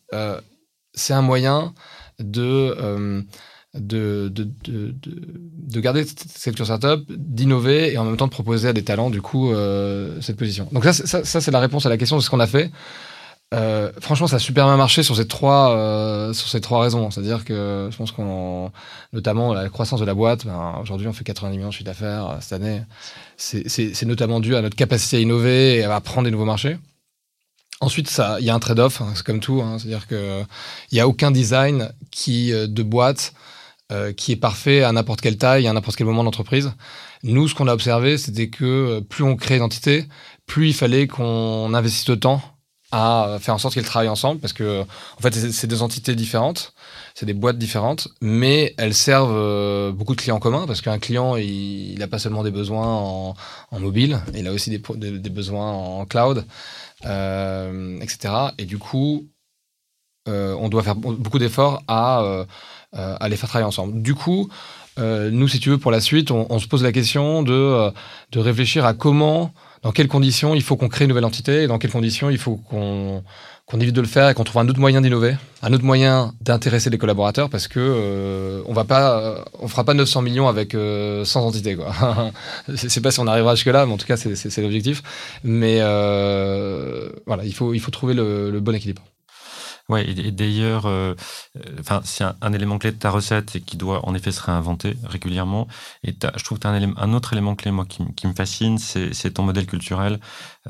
c'est 0.94 1.14
un 1.14 1.22
moyen 1.22 1.74
de, 2.20 3.26
de, 3.74 4.30
de, 4.34 4.48
de, 4.64 4.94
de, 5.02 5.80
garder 5.80 6.06
cette 6.06 6.44
culture 6.44 6.66
startup, 6.66 7.10
d'innover 7.10 7.94
et 7.94 7.98
en 7.98 8.04
même 8.04 8.18
temps 8.18 8.28
de 8.28 8.32
proposer 8.32 8.68
à 8.68 8.74
des 8.74 8.84
talents, 8.84 9.10
du 9.10 9.22
coup, 9.22 9.54
cette 10.20 10.38
position. 10.38 10.68
Donc 10.72 10.84
ça, 10.84 10.94
ça, 10.94 11.24
ça 11.24 11.42
c'est 11.42 11.52
la 11.52 11.60
réponse 11.60 11.86
à 11.86 11.90
la 11.90 11.98
question 11.98 12.18
de 12.18 12.22
ce 12.22 12.30
qu'on 12.30 12.40
a 12.40 12.48
fait. 12.48 12.72
Euh, 13.54 13.92
franchement, 14.00 14.28
ça 14.28 14.38
a 14.38 14.40
super 14.40 14.66
bien 14.66 14.78
marché 14.78 15.04
sur 15.04 15.18
ces 15.18 15.28
trois 15.28 15.76
euh, 15.76 16.32
sur 16.32 16.48
ces 16.48 16.62
trois 16.62 16.82
raisons. 16.82 17.12
C'est-à-dire 17.12 17.44
que 17.44 17.90
je 17.92 17.98
pense 17.98 18.12
qu'on, 18.12 18.72
notamment 19.12 19.54
la 19.54 19.68
croissance 19.70 20.00
de 20.00 20.06
la 20.06 20.14
boîte. 20.14 20.46
Ben, 20.46 20.76
Aujourd'hui, 20.82 21.08
on 21.08 21.14
fait 21.14 21.26
90 21.26 21.58
millions 21.58 21.68
de 21.68 21.74
chiffre 21.74 21.86
d'affaires 21.86 22.30
euh, 22.30 22.38
cette 22.40 22.54
année. 22.54 22.82
C'est 23.38 24.06
notamment 24.06 24.40
dû 24.40 24.56
à 24.56 24.62
notre 24.62 24.78
capacité 24.78 25.18
à 25.18 25.20
innover 25.20 25.78
et 25.78 25.84
à 25.84 26.00
prendre 26.00 26.26
des 26.26 26.32
nouveaux 26.32 26.46
marchés. 26.46 26.78
Ensuite, 27.82 28.10
ça, 28.10 28.38
il 28.40 28.46
y 28.46 28.50
a 28.50 28.56
un 28.56 28.60
trade-off. 28.60 29.02
Hein, 29.02 29.12
c'est 29.16 29.26
comme 29.26 29.42
tout. 29.42 29.62
Hein, 29.62 29.78
C'est-à-dire 29.80 30.08
que 30.08 30.44
il 30.92 30.98
y 30.98 31.02
a 31.02 31.08
aucun 31.08 31.32
design 31.32 31.92
qui 32.10 32.54
euh, 32.54 32.68
de 32.68 32.84
boîte 32.84 33.34
euh, 33.92 34.14
qui 34.14 34.32
est 34.32 34.38
parfait 34.38 34.84
à 34.84 34.92
n'importe 34.92 35.22
quelle 35.22 35.38
taille, 35.38 35.68
à 35.68 35.74
n'importe 35.74 35.98
quel 35.98 36.08
moment 36.08 36.24
d'entreprise. 36.24 36.72
Nous, 37.24 37.48
ce 37.48 37.56
qu'on 37.56 37.68
a 37.68 37.74
observé, 37.74 38.18
c'était 38.18 38.50
que 38.50 39.00
plus 39.02 39.24
on 39.24 39.36
crée 39.36 39.60
d'entités, 39.60 40.06
plus 40.46 40.70
il 40.70 40.74
fallait 40.74 41.08
qu'on 41.08 41.74
investisse 41.74 42.06
de 42.06 42.16
temps 42.16 42.42
à 42.92 43.38
faire 43.40 43.54
en 43.54 43.58
sorte 43.58 43.74
qu'ils 43.74 43.84
travaillent 43.84 44.10
ensemble 44.10 44.42
parce 44.42 44.54
que 44.54 44.82
en 44.82 45.22
fait 45.22 45.34
c'est 45.34 45.68
deux 45.68 45.82
entités 45.82 46.14
différentes, 46.14 46.74
c'est 47.16 47.26
des 47.26 47.34
boîtes 47.34 47.58
différentes, 47.58 48.10
mais 48.22 48.76
elles 48.78 48.94
servent 48.94 49.34
euh, 49.34 49.92
beaucoup 49.92 50.14
de 50.14 50.22
clients 50.22 50.40
communs 50.40 50.68
parce 50.68 50.82
qu'un 50.82 51.00
client 51.00 51.38
il 51.38 51.98
n'a 52.00 52.08
pas 52.08 52.20
seulement 52.20 52.44
des 52.44 52.52
besoins 52.52 52.88
en, 52.88 53.80
mobile, 53.80 54.20
il 54.36 54.48
a 54.48 54.52
aussi 54.52 54.70
des, 54.70 55.30
besoins 55.30 55.72
en 55.72 56.06
cloud, 56.06 56.46
euh, 57.06 58.00
etc. 58.02 58.34
Et 58.58 58.66
du 58.66 58.78
coup, 58.78 59.28
euh, 60.28 60.56
on 60.60 60.70
doit 60.70 60.84
faire 60.84 60.96
beaucoup 60.96 61.40
d'efforts 61.40 61.84
à, 61.88 62.46
à 62.94 63.30
les 63.30 63.36
faire 63.36 63.50
travailler 63.50 63.68
ensemble. 63.68 64.02
Du 64.02 64.16
coup, 64.16 64.50
nous, 64.98 65.48
si 65.48 65.60
tu 65.60 65.70
veux, 65.70 65.78
pour 65.78 65.92
la 65.92 66.02
suite, 66.02 66.32
on, 66.32 66.48
on 66.50 66.60
se 66.60 66.68
pose 66.68 66.84
la 66.84 66.92
question 66.92 67.44
de, 67.44 67.92
de 68.32 68.40
réfléchir 68.40 68.86
à 68.86 68.94
comment 68.94 69.54
dans 69.82 69.92
quelles 69.92 70.08
conditions 70.08 70.54
il 70.54 70.62
faut 70.62 70.76
qu'on 70.76 70.90
crée 70.90 71.06
une 71.06 71.10
nouvelle 71.10 71.26
entité 71.26 71.64
et 71.64 71.68
dans 71.68 71.80
quelles 71.80 71.92
conditions 71.92 72.30
il 72.30 72.38
faut 72.38 72.58
qu'on 72.58 73.24
évite 73.80 73.96
de 73.96 74.02
le 74.02 74.08
faire 74.08 74.30
et 74.30 74.34
qu'on 74.34 74.44
trouve 74.44 74.62
un 74.62 74.68
autre 74.68 74.80
moyen 74.80 75.02
d'innover, 75.02 75.36
un 75.64 75.74
autre 75.74 75.84
moyen 75.84 76.34
d'intéresser 76.42 76.90
les 76.90 76.98
collaborateurs 76.98 77.50
parce 77.50 77.68
que 77.68 77.80
euh, 77.80 78.62
on 78.68 78.74
va 78.74 78.84
pas, 78.84 79.44
on 79.60 79.68
fera 79.68 79.84
pas 79.84 79.94
900 79.94 80.22
millions 80.22 80.48
avec 80.48 80.74
100 80.74 80.78
euh, 80.78 81.24
entités. 81.36 81.78
Je 82.68 82.76
sais 82.76 83.02
pas 83.02 83.12
si 83.12 83.20
on 83.20 83.28
arrivera 83.28 83.56
jusque 83.56 83.68
là, 83.68 83.86
mais 83.86 83.94
en 83.94 83.98
tout 83.98 84.08
cas 84.08 84.18
c'est 84.18 84.62
l'objectif. 84.62 85.02
Mais 85.44 85.78
euh, 85.80 87.10
voilà, 87.26 87.44
il 87.44 87.54
faut 87.54 87.74
il 87.74 87.80
faut 87.80 87.92
trouver 87.92 88.14
le 88.14 88.60
bon 88.60 88.76
équilibre. 88.76 89.02
Ouais, 89.92 90.10
et, 90.10 90.32
d'ailleurs, 90.32 90.86
euh, 90.86 91.16
euh, 91.58 91.76
enfin, 91.82 92.00
c'est 92.06 92.24
un, 92.24 92.54
élément 92.54 92.78
clé 92.78 92.94
de 92.94 92.98
ta 92.98 93.10
recette 93.10 93.58
et 93.58 93.62
qui 93.62 93.76
doit 93.76 94.08
en 94.08 94.16
effet 94.16 94.32
se 94.32 94.42
réinventer 94.42 94.96
régulièrement. 95.04 95.68
Et 96.06 96.16
je 96.38 96.44
trouve 96.46 96.60
que 96.60 96.62
tu 96.62 96.68
as 96.68 96.72
un, 96.72 96.94
un, 96.96 97.14
autre 97.14 97.34
élément 97.34 97.56
clé, 97.56 97.72
moi, 97.72 97.86
qui, 97.86 98.02
qui 98.16 98.26
me 98.26 98.34
fascine, 98.34 98.78
c'est 98.78 99.32
ton 99.34 99.44
modèle 99.44 99.66
culturel, 99.66 100.22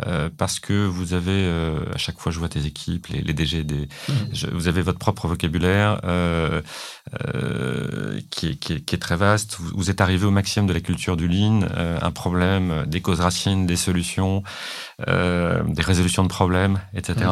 euh, 0.08 0.32
parce 0.36 0.60
que 0.60 0.88
vous 0.88 1.14
avez, 1.14 1.48
à 1.94 1.98
chaque 2.00 2.18
fois, 2.18 2.32
je 2.32 2.40
vois 2.40 2.50
tes 2.50 2.66
équipes, 2.66 3.08
les, 3.08 3.22
les 3.22 3.34
DG, 3.34 3.64
des, 3.64 3.88
mmh. 4.10 4.14
vous 4.54 4.68
avez 4.68 4.82
votre 4.82 4.98
propre 4.98 5.28
vocabulaire 5.28 6.02
qui, 8.32 8.48
est, 8.48 8.98
très 9.02 9.18
vaste. 9.18 9.58
Vous, 9.60 9.92
êtes 9.92 10.02
arrivé 10.02 10.26
au 10.26 10.32
maximum 10.32 10.66
de 10.66 10.74
la 10.74 10.82
culture 10.82 11.16
du 11.16 11.28
lean, 11.28 11.62
un 11.78 12.12
problème, 12.12 12.86
des 12.88 13.02
causes 13.02 13.20
racines, 13.20 13.68
des 13.68 13.76
solutions, 13.76 14.42
des 15.08 15.84
résolutions 15.84 16.24
de 16.24 16.30
problèmes, 16.30 16.80
etc. 16.96 17.28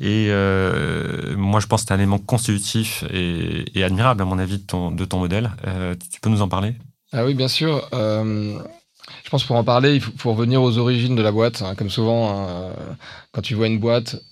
Et 0.00 0.28
euh, 0.30 1.36
moi, 1.36 1.58
je 1.58 1.66
pense 1.66 1.82
que 1.82 1.88
c'est 1.88 1.94
un 1.94 1.98
élément 1.98 2.18
constitutif 2.18 3.04
et, 3.12 3.82
admirable, 3.82 4.22
à 4.22 4.24
mon 4.24 4.38
avis, 4.38 4.58
de 4.58 4.62
ton, 4.62 4.92
de 4.92 5.04
ton 5.04 5.18
modèle. 5.18 5.50
Euh, 5.66 5.94
tu 6.12 6.20
peux 6.20 6.30
nous 6.30 6.42
en 6.42 6.48
parler? 6.48 6.74
Ah 7.12 7.24
oui, 7.24 7.34
bien 7.34 7.48
sûr. 7.48 7.88
Euh, 7.92 8.58
je 9.24 9.30
pense 9.30 9.42
pour 9.42 9.56
en 9.56 9.64
parler, 9.64 9.96
il 9.96 10.00
faut, 10.00 10.32
revenir 10.32 10.62
aux 10.62 10.78
origines 10.78 11.16
de 11.16 11.22
la 11.22 11.32
boîte. 11.32 11.62
Hein. 11.62 11.74
comme 11.74 11.90
souvent, 11.90 12.30
hein, 12.30 12.72
quand 13.32 13.42
tu 13.42 13.54
vois 13.54 13.66
une 13.66 13.80
boîte 13.80 14.22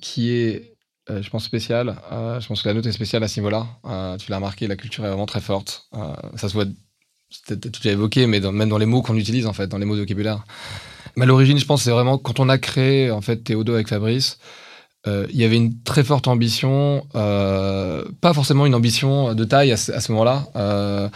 qui 0.00 0.32
est, 0.32 0.74
je 1.08 1.30
pense, 1.30 1.44
spéciale, 1.44 1.96
je 2.10 2.46
pense 2.46 2.62
que 2.62 2.68
la 2.68 2.74
note 2.74 2.86
est 2.86 2.92
spéciale 2.92 3.22
à 3.22 3.28
ce 3.28 3.38
niveau-là. 3.38 3.66
tu 4.18 4.30
l'as 4.30 4.36
remarqué, 4.36 4.66
la 4.66 4.76
culture 4.76 5.04
est 5.04 5.08
vraiment 5.08 5.26
très 5.26 5.40
forte. 5.40 5.88
ça 6.34 6.48
se 6.48 6.54
voit, 6.54 6.64
tu 6.64 7.84
l'as 7.84 7.92
évoqué, 7.92 8.26
mais 8.26 8.40
même 8.40 8.68
dans 8.68 8.78
les 8.78 8.86
mots 8.86 9.02
qu'on 9.02 9.16
utilise, 9.16 9.46
en 9.46 9.52
fait, 9.52 9.68
dans 9.68 9.78
les 9.78 9.84
mots 9.84 9.94
de 9.94 10.00
vocabulaire. 10.00 10.44
Mais 11.16 11.26
l'origine, 11.26 11.58
je 11.58 11.64
pense, 11.64 11.82
c'est 11.82 11.90
vraiment 11.90 12.18
quand 12.18 12.40
on 12.40 12.48
a 12.48 12.58
créé 12.58 13.10
en 13.10 13.20
fait 13.20 13.38
Théodo 13.38 13.74
avec 13.74 13.88
Fabrice, 13.88 14.38
euh, 15.06 15.26
il 15.30 15.36
y 15.36 15.44
avait 15.44 15.56
une 15.56 15.80
très 15.82 16.02
forte 16.02 16.26
ambition, 16.26 17.06
euh, 17.14 18.04
pas 18.20 18.34
forcément 18.34 18.66
une 18.66 18.74
ambition 18.74 19.34
de 19.34 19.44
taille 19.44 19.70
à 19.70 19.76
ce, 19.76 20.10
moment-là, 20.12 20.48
euh, 20.56 21.08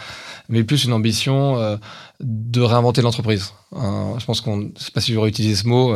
mais 0.47 0.63
plus 0.63 0.85
une 0.85 0.93
ambition 0.93 1.77
de 2.21 2.61
réinventer 2.61 3.01
l'entreprise. 3.01 3.53
Hein, 3.75 4.15
je 4.17 4.25
pense 4.25 4.41
qu'on, 4.41 4.71
je 4.77 4.83
sais 4.83 4.91
pas 4.91 5.01
si 5.01 5.13
j'aurais 5.13 5.29
utilisé 5.29 5.55
ce 5.55 5.67
mot, 5.67 5.93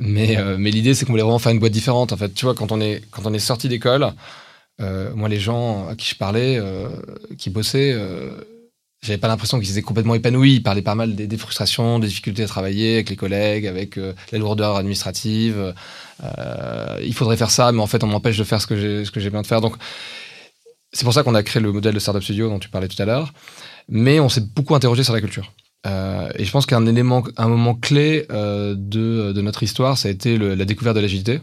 mais 0.00 0.36
mais 0.58 0.70
l'idée 0.70 0.94
c'est 0.94 1.06
qu'on 1.06 1.12
voulait 1.12 1.22
vraiment 1.22 1.38
faire 1.38 1.52
une 1.52 1.60
boîte 1.60 1.72
différente. 1.72 2.12
En 2.12 2.16
fait, 2.16 2.34
tu 2.34 2.44
vois, 2.44 2.54
quand 2.54 2.72
on 2.72 2.80
est 2.80 3.02
quand 3.10 3.22
on 3.24 3.32
est 3.32 3.38
sorti 3.38 3.68
d'école, 3.68 4.12
moi 4.80 5.28
les 5.28 5.40
gens 5.40 5.88
à 5.88 5.94
qui 5.94 6.08
je 6.08 6.16
parlais, 6.16 6.60
qui 7.36 7.50
bossaient 7.50 7.96
j'avais 9.00 9.18
pas 9.18 9.28
l'impression 9.28 9.60
qu'ils 9.60 9.70
étaient 9.70 9.82
complètement 9.82 10.14
épanouis. 10.14 10.54
Ils 10.54 10.62
parlaient 10.62 10.82
pas 10.82 10.96
mal 10.96 11.14
des, 11.14 11.36
frustrations, 11.36 11.98
des 11.98 12.08
difficultés 12.08 12.42
à 12.42 12.46
travailler 12.46 12.94
avec 12.94 13.10
les 13.10 13.16
collègues, 13.16 13.66
avec 13.66 13.96
euh, 13.96 14.12
la 14.32 14.38
lourdeur 14.38 14.76
administrative. 14.76 15.74
Euh, 16.24 17.00
il 17.04 17.14
faudrait 17.14 17.36
faire 17.36 17.50
ça, 17.50 17.70
mais 17.70 17.80
en 17.80 17.86
fait, 17.86 18.02
on 18.02 18.08
m'empêche 18.08 18.36
de 18.36 18.44
faire 18.44 18.60
ce 18.60 18.66
que 18.66 18.76
j'ai 18.76 19.04
ce 19.04 19.10
que 19.10 19.20
j'ai 19.20 19.30
besoin 19.30 19.42
de 19.42 19.46
faire. 19.46 19.60
Donc, 19.60 19.76
c'est 20.92 21.04
pour 21.04 21.14
ça 21.14 21.22
qu'on 21.22 21.34
a 21.34 21.42
créé 21.42 21.62
le 21.62 21.72
modèle 21.72 21.94
de 21.94 22.00
startup 22.00 22.22
studio 22.22 22.48
dont 22.48 22.58
tu 22.58 22.70
parlais 22.70 22.88
tout 22.88 23.00
à 23.00 23.04
l'heure. 23.04 23.32
Mais 23.88 24.18
on 24.20 24.28
s'est 24.28 24.40
beaucoup 24.40 24.74
interrogé 24.74 25.04
sur 25.04 25.14
la 25.14 25.20
culture. 25.20 25.52
Euh, 25.86 26.28
et 26.34 26.44
je 26.44 26.50
pense 26.50 26.66
qu'un 26.66 26.84
élément, 26.86 27.22
un 27.36 27.48
moment 27.48 27.74
clé 27.74 28.26
de, 28.28 28.74
de, 29.32 29.40
notre 29.42 29.62
histoire, 29.62 29.96
ça 29.96 30.08
a 30.08 30.10
été 30.10 30.36
la 30.36 30.64
découverte 30.64 30.96
de 30.96 31.00
l'agilité. 31.00 31.40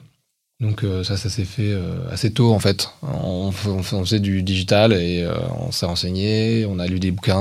Donc 0.62 0.86
euh, 0.86 1.04
ça, 1.04 1.18
ça 1.18 1.30
s'est 1.30 1.44
fait 1.44 1.74
euh, 1.74 2.10
assez 2.10 2.32
tôt 2.32 2.54
en 2.54 2.60
fait. 2.60 2.90
On, 3.02 3.52
faisait 3.52 4.22
du 4.22 4.42
digital 4.42 4.94
et 4.94 5.22
euh, 5.22 5.36
on 5.60 5.72
s'est 5.72 5.86
renseigné, 5.86 6.66
on 6.66 6.80
a 6.80 6.88
lu 6.88 7.00
des 7.00 7.12
bouquins, 7.12 7.36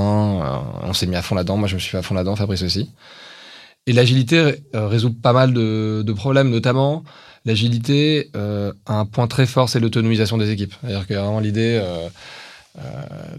on 0.82 0.92
s'est 0.92 1.06
mis 1.06 1.14
à 1.14 1.22
fond 1.22 1.36
là-dedans. 1.36 1.56
Moi, 1.56 1.68
je 1.68 1.74
me 1.74 1.80
suis 1.80 1.90
fait 1.90 1.98
à 1.98 2.02
fond 2.02 2.14
là-dedans, 2.14 2.34
Fabrice 2.34 2.62
aussi. 2.62 2.90
Et 3.86 3.92
l'agilité 3.92 4.64
résout 4.72 5.12
pas 5.12 5.32
mal 5.32 5.52
de, 5.52 6.12
problèmes, 6.14 6.50
notamment 6.50 7.04
l'agilité 7.44 8.30
a 8.34 8.72
un 8.86 9.04
point 9.04 9.26
très 9.28 9.46
fort, 9.46 9.68
c'est 9.68 9.80
l'autonomisation 9.80 10.38
des 10.38 10.50
équipes. 10.50 10.74
C'est-à-dire 10.80 11.06
que 11.06 11.14
vraiment 11.14 11.40
l'idée, 11.40 11.80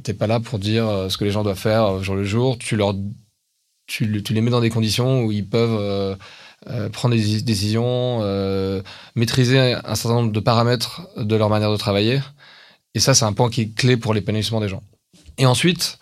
t'es 0.03 0.13
pas 0.13 0.27
là 0.27 0.39
pour 0.39 0.59
dire 0.59 1.07
ce 1.09 1.17
que 1.17 1.25
les 1.25 1.31
gens 1.31 1.43
doivent 1.43 1.57
faire 1.57 2.03
jour 2.03 2.15
le 2.15 2.23
jour. 2.23 2.57
Tu 2.59 2.77
les 4.05 4.41
mets 4.41 4.51
dans 4.51 4.61
des 4.61 4.69
conditions 4.69 5.23
où 5.23 5.31
ils 5.31 5.47
peuvent 5.47 6.17
euh, 6.67 6.89
prendre 6.89 7.15
des 7.15 7.41
décisions, 7.41 8.19
euh, 8.21 8.81
maîtriser 9.15 9.75
un 9.75 9.95
certain 9.95 10.15
nombre 10.15 10.31
de 10.31 10.39
paramètres 10.39 11.07
de 11.15 11.35
leur 11.35 11.49
manière 11.49 11.71
de 11.71 11.77
travailler. 11.77 12.19
Et 12.95 12.99
ça, 12.99 13.13
c'est 13.13 13.25
un 13.25 13.33
point 13.33 13.49
qui 13.49 13.61
est 13.61 13.75
clé 13.75 13.97
pour 13.97 14.13
l'épanouissement 14.13 14.61
des 14.61 14.67
gens. 14.67 14.81
Et 15.37 15.45
ensuite, 15.45 15.99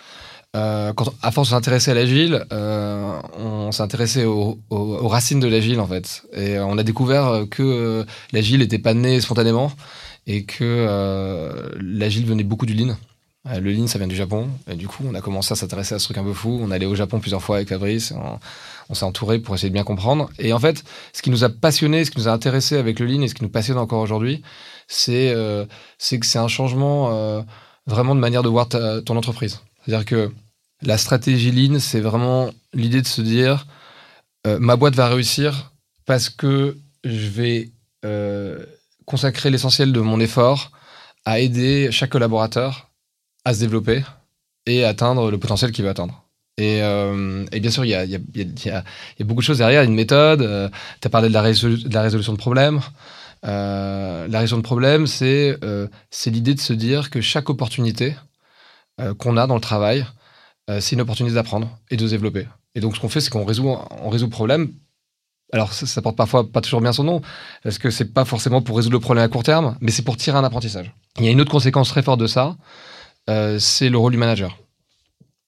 euh, 0.55 0.93
quand, 0.93 1.13
à 1.21 1.31
force 1.31 1.49
de 1.49 1.55
s'intéresser 1.55 1.91
à 1.91 1.95
l'agile, 1.95 2.45
on 2.51 3.71
s'est 3.71 3.81
intéressé 3.81 4.23
aux, 4.23 4.57
racines 4.69 5.39
de 5.39 5.47
l'agile 5.47 5.79
en 5.79 5.87
fait. 5.87 6.23
Et 6.33 6.59
on 6.59 6.77
a 6.77 6.83
découvert 6.83 7.45
que 7.49 8.05
l'agile 8.31 8.59
n'était 8.59 8.79
pas 8.79 8.93
né 8.93 9.19
spontanément 9.19 9.71
et 10.27 10.45
que 10.45 11.75
l'agile 11.81 12.25
venait 12.25 12.43
beaucoup 12.43 12.65
du 12.65 12.73
lean. 12.73 12.95
Le 13.45 13.73
lean, 13.73 13.87
ça 13.87 13.97
vient 13.97 14.07
du 14.07 14.15
Japon. 14.15 14.49
Du 14.75 14.87
coup, 14.87 15.03
on 15.05 15.13
a 15.15 15.21
commencé 15.21 15.51
à 15.51 15.55
s'intéresser 15.55 15.95
à 15.95 15.99
ce 15.99 16.05
truc 16.05 16.17
un 16.17 16.23
peu 16.23 16.33
fou. 16.33 16.59
On 16.61 16.71
allait 16.71 16.85
au 16.85 16.95
Japon 16.95 17.19
plusieurs 17.19 17.41
fois 17.41 17.57
avec 17.57 17.69
Fabrice 17.69 18.13
on 18.89 18.93
s'est 18.93 19.05
entouré 19.05 19.39
pour 19.39 19.55
essayer 19.55 19.69
de 19.69 19.73
bien 19.73 19.83
comprendre. 19.83 20.29
Et 20.39 20.53
en 20.53 20.59
fait, 20.59 20.83
ce 21.13 21.21
qui 21.21 21.29
nous 21.29 21.43
a 21.43 21.49
passionné, 21.49 22.05
ce 22.05 22.11
qui 22.11 22.19
nous 22.19 22.27
a 22.27 22.31
intéressé 22.31 22.77
avec 22.77 22.99
le 22.99 23.05
Lean 23.05 23.21
et 23.21 23.27
ce 23.27 23.33
qui 23.33 23.43
nous 23.43 23.49
passionne 23.49 23.77
encore 23.77 24.01
aujourd'hui, 24.01 24.41
c'est 24.87 25.31
euh, 25.31 25.65
que 25.65 26.25
c'est 26.25 26.39
un 26.39 26.47
changement 26.47 27.11
euh, 27.11 27.41
vraiment 27.87 28.15
de 28.15 28.19
manière 28.19 28.43
de 28.43 28.49
voir 28.49 28.67
ton 28.69 29.17
entreprise. 29.17 29.61
C'est-à-dire 29.85 30.05
que 30.05 30.31
la 30.81 30.97
stratégie 30.97 31.51
Lean, 31.51 31.79
c'est 31.79 32.01
vraiment 32.01 32.49
l'idée 32.73 33.01
de 33.01 33.07
se 33.07 33.21
dire 33.21 33.67
euh, 34.45 34.59
ma 34.59 34.75
boîte 34.75 34.95
va 34.95 35.07
réussir 35.07 35.71
parce 36.05 36.29
que 36.29 36.77
je 37.03 37.27
vais 37.29 37.71
consacrer 39.05 39.49
l'essentiel 39.49 39.93
de 39.93 40.01
mon 40.01 40.19
effort 40.19 40.71
à 41.23 41.39
aider 41.39 41.87
chaque 41.89 42.09
collaborateur 42.09 42.89
à 43.45 43.53
se 43.53 43.59
développer 43.59 44.03
et 44.65 44.85
atteindre 44.85 45.31
le 45.31 45.37
potentiel 45.37 45.71
qu'il 45.71 45.83
veut 45.83 45.89
atteindre. 45.89 46.23
Euh, 46.59 47.45
et, 47.51 47.59
bien 47.59 47.71
sûr, 47.71 47.85
il 47.85 47.89
y 47.89 47.95
a, 47.95 48.05
y, 48.05 48.15
a, 48.15 48.19
y 48.35 48.69
a, 48.69 48.83
beaucoup 49.21 49.41
de 49.41 49.45
choses 49.45 49.57
derrière, 49.57 49.83
une 49.83 49.95
méthode. 49.95 50.41
Euh, 50.41 50.69
tu 51.01 51.07
as 51.07 51.09
parlé 51.09 51.29
de 51.29 51.33
la, 51.33 51.41
résolution 51.41 52.33
de 52.33 52.37
problèmes. 52.37 52.79
Euh, 53.45 54.27
la 54.27 54.39
résolution 54.39 54.57
de 54.57 54.63
problèmes, 54.63 55.07
c'est 55.07 55.57
c'est 56.11 56.29
l'idée 56.29 56.53
de 56.53 56.59
se 56.61 56.73
dire 56.73 57.09
que 57.09 57.21
chaque 57.21 57.49
opportunité 57.49 58.15
qu'on 59.17 59.37
a 59.37 59.47
dans 59.47 59.55
le 59.55 59.61
travail, 59.61 60.05
c'est 60.79 60.95
une 60.95 61.01
opportunité 61.01 61.35
d'apprendre 61.35 61.77
et 61.89 61.97
de 61.97 62.05
se 62.05 62.11
développer. 62.11 62.47
Et 62.75 62.79
donc, 62.79 62.95
ce 62.95 63.01
qu'on 63.01 63.09
fait, 63.09 63.21
c'est 63.21 63.29
qu'on 63.29 63.45
résout, 63.45 63.67
on 63.67 64.09
résout 64.09 64.25
le 64.25 64.31
problème. 64.31 64.71
Alors, 65.51 65.73
ça, 65.73 65.85
ça, 65.85 66.01
porte 66.01 66.15
parfois 66.15 66.51
pas 66.51 66.61
toujours 66.61 66.81
bien 66.81 66.93
son 66.93 67.03
nom, 67.03 67.21
parce 67.63 67.77
que 67.77 67.91
c'est 67.91 68.11
pas 68.11 68.25
forcément 68.25 68.61
pour 68.63 68.75
résoudre 68.75 68.93
le 68.93 68.99
problème 68.99 69.23
à 69.23 69.27
court 69.27 69.43
terme, 69.43 69.77
mais 69.81 69.91
c'est 69.91 70.01
pour 70.01 70.17
tirer 70.17 70.35
un 70.35 70.43
apprentissage. 70.43 70.91
Il 71.19 71.25
y 71.25 71.27
a 71.27 71.31
une 71.31 71.41
autre 71.41 71.51
conséquence 71.51 71.89
très 71.89 72.01
forte 72.01 72.19
de 72.19 72.25
ça, 72.25 72.55
c'est 73.27 73.89
le 73.89 73.97
rôle 73.97 74.11
du 74.11 74.17
manager. 74.17 74.57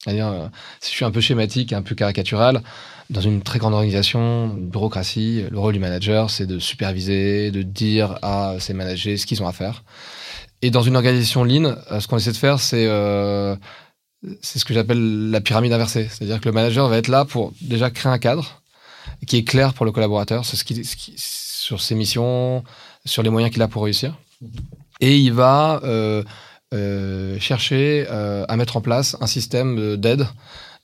C'est-à-dire, 0.06 0.28
euh, 0.28 0.48
si 0.82 0.92
je 0.92 0.96
suis 0.98 1.06
un 1.06 1.10
peu 1.10 1.20
schématique, 1.20 1.74
un 1.74 1.82
peu 1.82 1.96
caricatural, 1.96 2.62
dans 3.10 3.22
une 3.22 3.42
très 3.42 3.58
grande 3.58 3.74
organisation, 3.74 4.56
une 4.56 4.70
bureaucratie, 4.70 5.44
le 5.50 5.58
rôle 5.58 5.74
du 5.74 5.80
manager, 5.80 6.30
c'est 6.30 6.46
de 6.46 6.60
superviser, 6.60 7.50
de 7.50 7.64
dire 7.64 8.20
à 8.22 8.56
ses 8.60 8.74
managers 8.74 9.18
ce 9.18 9.26
qu'ils 9.26 9.42
ont 9.42 9.48
à 9.48 9.52
faire. 9.52 9.84
Et 10.62 10.70
dans 10.70 10.84
une 10.84 10.96
organisation 10.96 11.44
lean, 11.44 11.76
euh, 11.92 12.00
ce 12.00 12.08
qu'on 12.08 12.18
essaie 12.18 12.32
de 12.32 12.38
faire, 12.38 12.60
c'est 12.60 12.86
euh, 12.86 13.56
ce 14.44 14.64
que 14.64 14.76
j'appelle 14.76 15.32
la 15.32 15.42
pyramide 15.42 15.74
inversée. 15.74 16.08
C'est-à-dire 16.08 16.40
que 16.40 16.50
le 16.50 16.54
manager 16.54 16.88
va 16.88 16.98
être 16.98 17.08
là 17.08 17.26
pour 17.26 17.54
déjà 17.62 17.90
créer 17.90 18.12
un 18.12 18.20
cadre 18.20 18.62
qui 19.26 19.38
est 19.38 19.44
clair 19.44 19.74
pour 19.74 19.88
le 19.88 19.92
collaborateur 19.92 20.46
ce 20.46 20.56
sur 21.18 21.82
ses 21.82 21.96
missions, 21.96 22.64
sur 23.06 23.24
les 23.24 23.32
moyens 23.32 23.52
qu'il 23.52 23.64
a 23.64 23.68
pour 23.68 23.84
réussir. 23.84 24.16
Et 25.02 25.18
il 25.18 25.34
va 25.34 25.82
euh, 25.84 26.24
euh, 26.24 26.24
chercher 27.40 28.06
euh, 28.10 28.46
à 28.48 28.56
mettre 28.58 28.78
en 28.78 28.82
place 28.82 29.16
un 29.22 29.28
système 29.28 29.98
d'aide 29.98 30.28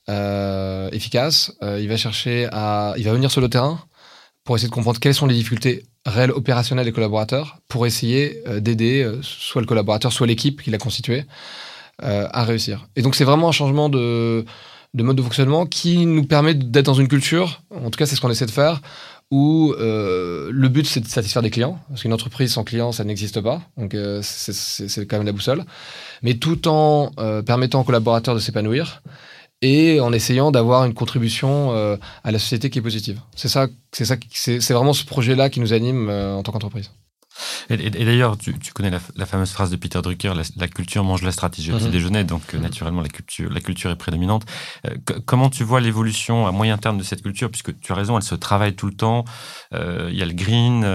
euh, 0.10 0.90
efficace. 0.92 1.54
il 1.62 1.88
va 1.88 1.98
chercher 1.98 2.48
à, 2.52 2.94
il 2.98 3.04
va 3.04 3.14
venir 3.14 3.32
sur 3.32 3.42
le 3.42 3.50
terrain 3.50 3.80
pour 4.44 4.56
essayer 4.56 4.70
de 4.70 4.74
comprendre 4.74 5.00
quelles 5.00 5.14
sont 5.14 5.28
les 5.28 5.36
difficultés 5.36 5.84
réelles 6.06 6.32
opérationnelles 6.32 6.86
des 6.86 6.92
collaborateurs, 6.92 7.58
pour 7.68 7.86
essayer 7.86 8.42
d'aider 8.58 9.08
soit 9.22 9.62
le 9.62 9.68
collaborateur, 9.68 10.12
soit 10.12 10.26
l'équipe 10.26 10.64
qu'il 10.64 10.74
a 10.74 10.80
constituée 10.80 11.26
à 12.00 12.44
réussir. 12.44 12.88
Et 12.96 13.04
donc 13.04 13.14
c'est 13.14 13.24
vraiment 13.24 13.50
un 13.50 13.52
changement 13.52 13.88
de, 13.88 14.44
de 14.94 15.04
mode 15.04 15.16
de 15.16 15.22
fonctionnement 15.22 15.66
qui 15.66 16.06
nous 16.08 16.26
permet 16.26 16.56
d'être 16.56 16.88
dans 16.88 16.96
une 16.96 17.08
culture, 17.08 17.62
en 17.70 17.92
tout 17.92 17.98
cas 17.98 18.08
c'est 18.08 18.16
ce 18.16 18.22
qu'on 18.22 18.32
essaie 18.32 18.48
de 18.48 18.52
faire, 18.52 18.82
où 19.32 19.74
euh, 19.80 20.50
le 20.52 20.68
but 20.68 20.86
c'est 20.86 21.00
de 21.00 21.08
satisfaire 21.08 21.42
des 21.42 21.50
clients, 21.50 21.80
parce 21.90 22.02
qu'une 22.02 22.14
entreprise 22.14 22.54
sans 22.54 22.64
clients 22.64 22.92
ça 22.92 23.04
n'existe 23.06 23.40
pas, 23.42 23.62
donc 23.78 23.96
euh, 23.96 24.22
c'est 24.22 25.06
quand 25.08 25.18
même 25.18 25.26
la 25.26 25.32
boussole, 25.32 25.64
mais 26.22 26.36
tout 26.36 26.68
en 26.68 27.12
euh, 27.18 27.42
permettant 27.42 27.82
aux 27.82 27.84
collaborateurs 27.86 28.36
de 28.36 28.40
s'épanouir 28.40 29.02
et 29.62 30.00
en 30.02 30.12
essayant 30.12 30.52
d'avoir 30.52 30.86
une 30.86 30.94
contribution 30.94 31.72
à 32.24 32.32
la 32.32 32.40
société 32.40 32.72
qui 32.72 32.80
est 32.80 32.82
positive. 32.82 33.20
C'est 33.36 33.48
ça, 33.48 33.68
c'est 33.92 34.06
ça, 34.06 34.16
c'est 34.34 34.74
vraiment 34.74 34.94
ce 34.94 35.06
projet-là 35.06 35.52
qui 35.52 35.60
nous 35.60 35.72
anime 35.72 36.10
en 36.10 36.42
tant 36.42 36.52
qu'entreprise. 36.52 36.90
Et, 37.70 37.90
d'ailleurs, 37.90 38.38
tu, 38.38 38.54
connais 38.74 38.90
la, 38.90 39.26
fameuse 39.26 39.52
phrase 39.52 39.70
de 39.70 39.76
Peter 39.76 40.02
Drucker, 40.02 40.34
la, 40.58 40.68
culture 40.68 41.04
mange 41.04 41.22
la 41.22 41.32
stratégie 41.32 41.72
au 41.72 41.78
petit 41.78 41.86
mhm. 41.86 41.92
déjeuner, 41.92 42.24
donc 42.24 42.42
euh, 42.54 42.58
mhm. 42.58 42.64
naturellement 42.64 43.02
la 43.02 43.10
culture, 43.10 43.52
la 43.52 43.62
culture 43.62 43.92
est 43.92 43.96
prédominante. 43.96 44.46
Euh, 44.88 44.96
comment 45.26 45.50
tu 45.50 45.64
vois 45.64 45.80
l'évolution 45.82 46.48
à 46.48 46.52
moyen 46.52 46.78
terme 46.78 46.98
de 46.98 47.04
cette 47.04 47.22
culture, 47.22 47.50
puisque 47.50 47.80
tu 47.80 47.92
as 47.92 47.96
raison, 47.96 48.18
elle 48.18 48.24
se 48.24 48.36
travaille 48.36 48.74
tout 48.74 48.88
le 48.88 48.94
temps. 48.94 49.26
Euh, 49.74 50.10
il 50.12 50.18
y 50.18 50.22
a 50.22 50.26
le 50.26 50.34
green, 50.34 50.86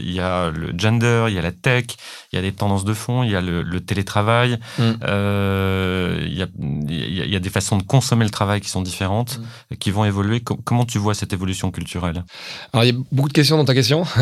il 0.00 0.12
y 0.12 0.20
a 0.20 0.50
le 0.50 0.72
gender, 0.76 1.26
il 1.28 1.34
y 1.34 1.38
a 1.38 1.42
la 1.42 1.52
tech, 1.52 1.86
il 2.32 2.36
y 2.36 2.38
a 2.38 2.42
des 2.42 2.52
tendances 2.52 2.84
de 2.84 2.94
fond, 2.94 3.22
il 3.22 3.30
y 3.30 3.36
a 3.36 3.40
le, 3.40 3.80
télétravail, 3.80 4.58
mhm. 4.78 4.98
il, 5.02 6.38
y 6.38 6.42
a, 6.42 6.46
il, 6.88 7.30
y 7.30 7.36
a, 7.36 7.40
des 7.40 7.50
façons 7.50 7.76
de 7.76 7.82
consommer 7.82 8.24
le 8.24 8.30
travail 8.30 8.60
qui 8.60 8.68
sont 8.68 8.82
différentes, 8.82 9.40
qui 9.78 9.90
vont 9.90 10.04
évoluer. 10.04 10.40
comment 10.40 10.84
tu 10.84 10.98
vois 10.98 11.14
cette 11.14 11.32
évolution 11.32 11.70
culturelle? 11.70 12.24
Alors, 12.72 12.84
il 12.84 12.94
y 12.94 12.96
a 12.96 13.00
beaucoup 13.12 13.28
de 13.28 13.34
questions 13.34 13.56
dans 13.56 13.64
ta 13.64 13.74
question. 13.74 14.04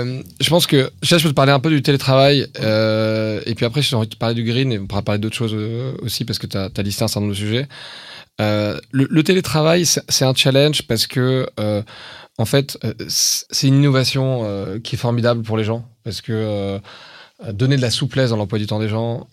Euh, 0.00 0.22
je 0.40 0.50
pense 0.50 0.66
que 0.66 0.90
je 1.02 1.16
peux 1.16 1.28
te 1.28 1.34
parler 1.34 1.52
un 1.52 1.60
peu 1.60 1.70
du 1.70 1.82
télétravail 1.82 2.46
euh, 2.60 3.40
et 3.46 3.54
puis 3.54 3.64
après 3.64 3.82
j'ai 3.82 3.96
envie 3.96 4.08
de 4.08 4.14
parler 4.14 4.34
du 4.34 4.44
green 4.44 4.72
et 4.72 4.78
on 4.78 4.86
pourra 4.86 5.02
parler 5.02 5.18
d'autres 5.18 5.36
choses 5.36 5.54
euh, 5.54 5.92
aussi 6.02 6.24
parce 6.24 6.38
que 6.38 6.46
tu 6.46 6.56
as, 6.56 6.70
listé 6.82 7.04
un 7.04 7.08
certain 7.08 7.20
nombre 7.20 7.32
de 7.32 7.38
sujets. 7.38 7.68
Le, 8.38 9.22
télétravail 9.22 9.84
c'est 9.84 10.24
un 10.24 10.34
challenge 10.34 10.82
parce 10.82 11.06
que 11.06 11.46
en 12.38 12.44
fait 12.44 12.78
c'est 13.08 13.68
une 13.68 13.76
innovation 13.76 14.80
qui 14.82 14.94
est 14.94 14.98
formidable 14.98 15.42
pour 15.42 15.56
les 15.56 15.64
gens 15.64 15.84
parce 16.04 16.20
que 16.22 16.80
donner 17.52 17.76
de 17.76 17.82
la 17.82 17.90
souplesse 17.90 18.30
dans 18.30 18.36
l'emploi 18.36 18.58
du 18.58 18.66
temps 18.66 18.78
des 18.78 18.88
gens, 18.88 19.28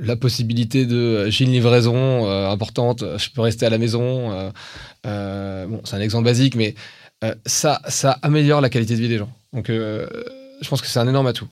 la 0.00 0.16
possibilité 0.16 0.84
de 0.84 1.30
j'ai 1.30 1.44
une 1.44 1.52
livraison 1.52 2.28
importante, 2.50 3.04
je 3.18 3.30
peux 3.30 3.42
rester 3.42 3.66
à 3.66 3.70
la 3.70 3.78
maison. 3.78 4.30
bon, 5.04 5.80
c'est 5.84 5.94
un 5.94 6.00
exemple 6.00 6.24
basique, 6.24 6.56
mais 6.56 6.74
euh, 7.24 7.34
ça, 7.46 7.80
améliore 8.22 8.60
la 8.60 8.68
qualité 8.68 8.94
de 8.94 9.00
vie 9.00 9.08
des 9.08 9.18
gens. 9.18 9.30
Donc, 9.52 9.70
euh, 9.70 10.06
je 10.60 10.68
pense 10.68 10.80
que 10.80 10.86
c'est 10.86 10.98
un 10.98 11.08
énorme 11.08 11.26
atout. 11.26 11.48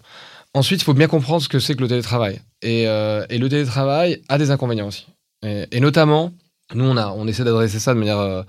Ensuite, 0.53 0.81
il 0.83 0.85
faut 0.85 0.95
bien 0.95 1.09
comprendre 1.09 1.43
ce 1.43 1.49
que 1.49 1.59
c'est 1.59 1.75
que 1.75 1.81
le 1.81 1.89
télétravail. 1.89 2.41
Et, 2.63 2.87
euh, 2.87 3.25
le 3.31 3.49
télétravail 3.49 4.23
a 4.29 4.39
des 4.39 4.51
inconvénients 4.51 4.87
aussi. 4.87 5.07
Et, 5.43 5.81
notamment, 5.81 6.33
nous, 6.75 6.85
on, 6.85 7.27
essaie 7.27 7.45
d'adresser 7.45 7.79
ça 7.79 7.93
de 7.93 7.99
manière 7.99 8.45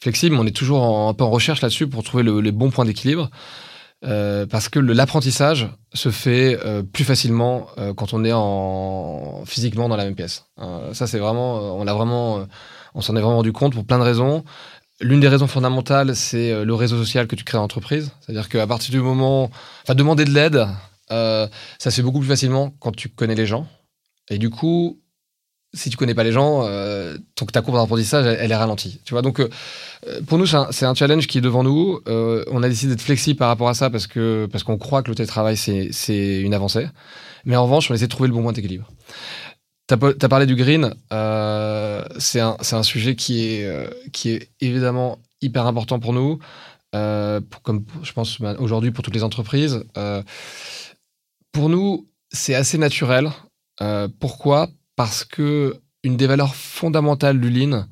flexible, 0.00 0.34
mais 0.34 0.40
on 0.40 0.46
est 0.46 0.56
toujours 0.56 1.08
un 1.08 1.12
peu 1.12 1.24
en 1.24 1.30
recherche 1.30 1.60
là-dessus 1.60 1.88
pour 1.88 2.02
trouver 2.04 2.22
les 2.22 2.52
bons 2.52 2.70
points 2.70 2.86
d'équilibre. 2.86 3.28
parce 4.00 4.70
que 4.70 4.78
l'apprentissage 4.78 5.68
se 5.92 6.08
fait 6.08 6.58
plus 6.94 7.04
facilement 7.04 7.66
quand 7.96 8.14
on 8.14 8.24
est 8.24 8.32
en, 8.32 9.42
physiquement 9.44 9.90
dans 9.90 9.96
la 9.96 10.04
même 10.04 10.14
pièce. 10.14 10.46
ça, 10.94 11.06
c'est 11.06 11.18
vraiment, 11.18 11.76
on 11.76 13.00
s'en 13.02 13.14
est 13.14 13.20
vraiment 13.20 13.36
rendu 13.36 13.52
compte 13.52 13.74
pour 13.74 13.84
plein 13.84 13.98
de 13.98 14.04
raisons. 14.04 14.44
L'une 15.00 15.20
des 15.20 15.28
raisons 15.28 15.46
fondamentales, 15.46 16.16
c'est 16.16 16.50
euh, 16.50 16.64
le 16.64 16.74
réseau 16.74 16.98
social 16.98 17.28
que 17.28 17.36
tu 17.36 17.44
crées 17.44 17.58
en 17.58 17.62
entreprise. 17.62 18.10
C'est-à-dire 18.20 18.48
qu'à 18.48 18.66
partir 18.66 18.90
du 18.90 19.00
moment. 19.00 19.50
Enfin, 19.84 19.94
demander 19.94 20.24
de 20.24 20.30
l'aide, 20.30 20.66
euh, 21.12 21.46
ça 21.78 21.90
se 21.90 21.96
fait 21.96 22.02
beaucoup 22.02 22.18
plus 22.18 22.28
facilement 22.28 22.74
quand 22.80 22.94
tu 22.94 23.08
connais 23.08 23.36
les 23.36 23.46
gens. 23.46 23.68
Et 24.28 24.38
du 24.38 24.50
coup, 24.50 25.00
si 25.72 25.88
tu 25.88 25.96
connais 25.96 26.14
pas 26.14 26.24
les 26.24 26.32
gens, 26.32 26.62
euh, 26.64 27.16
ta 27.52 27.62
courbe 27.62 27.76
d'apprentissage, 27.76 28.26
elle, 28.26 28.50
est 28.50 28.56
ralentie. 28.56 29.00
Tu 29.04 29.14
vois, 29.14 29.22
donc 29.22 29.40
pour 30.26 30.36
nous, 30.36 30.46
c'est 30.46 30.84
un, 30.84 30.94
challenge 30.94 31.26
qui 31.28 31.38
est 31.38 31.42
devant 31.42 31.62
nous. 31.62 32.00
on 32.06 32.62
a 32.62 32.68
décidé 32.68 32.92
d'être 32.92 33.02
flexible 33.02 33.38
par 33.38 33.48
rapport 33.48 33.68
à 33.68 33.74
ça 33.74 33.90
parce 33.90 34.06
que 34.06 34.48
parce 34.50 34.64
qu'on 34.64 34.78
croit 34.78 35.02
que 35.02 35.10
le 35.10 35.14
télétravail 35.14 35.56
c'est 35.56 36.40
une 36.40 36.54
avancée. 36.54 36.88
Mais 37.44 37.56
en 37.56 37.64
revanche, 37.64 37.90
on 37.90 37.94
essaie 37.94 38.06
de 38.06 38.10
trouver 38.10 38.28
le 38.28 38.34
bon 38.34 38.42
point 38.42 38.52
d'équilibre. 38.52 38.90
Tu 39.88 39.94
as, 39.94 40.28
parlé 40.28 40.44
du 40.44 40.54
green. 40.54 40.94
Euh, 41.14 42.04
c'est 42.18 42.40
un, 42.40 42.82
sujet 42.82 43.16
qui 43.16 43.46
est, 43.46 43.64
euh, 43.64 43.88
qui 44.12 44.30
est 44.30 44.50
évidemment 44.60 45.18
hyper 45.40 45.66
important 45.66 45.98
pour 45.98 46.12
nous, 46.12 46.38
euh, 46.94 47.40
comme 47.62 47.86
je 48.02 48.12
pense 48.12 48.38
bah, 48.38 48.54
aujourd'hui 48.58 48.90
pour 48.90 49.02
toutes 49.02 49.14
les 49.14 49.24
entreprises. 49.24 49.82
pour 51.52 51.68
nous, 51.70 52.06
c'est 52.30 52.54
assez 52.54 52.76
naturel. 52.76 53.30
pourquoi? 54.20 54.68
Parce 54.94 55.24
que 55.24 55.80
une 56.02 56.16
des 56.18 56.26
valeurs 56.26 56.54
fondamentales 56.54 57.40
du 57.40 57.48
lean, 57.48 57.86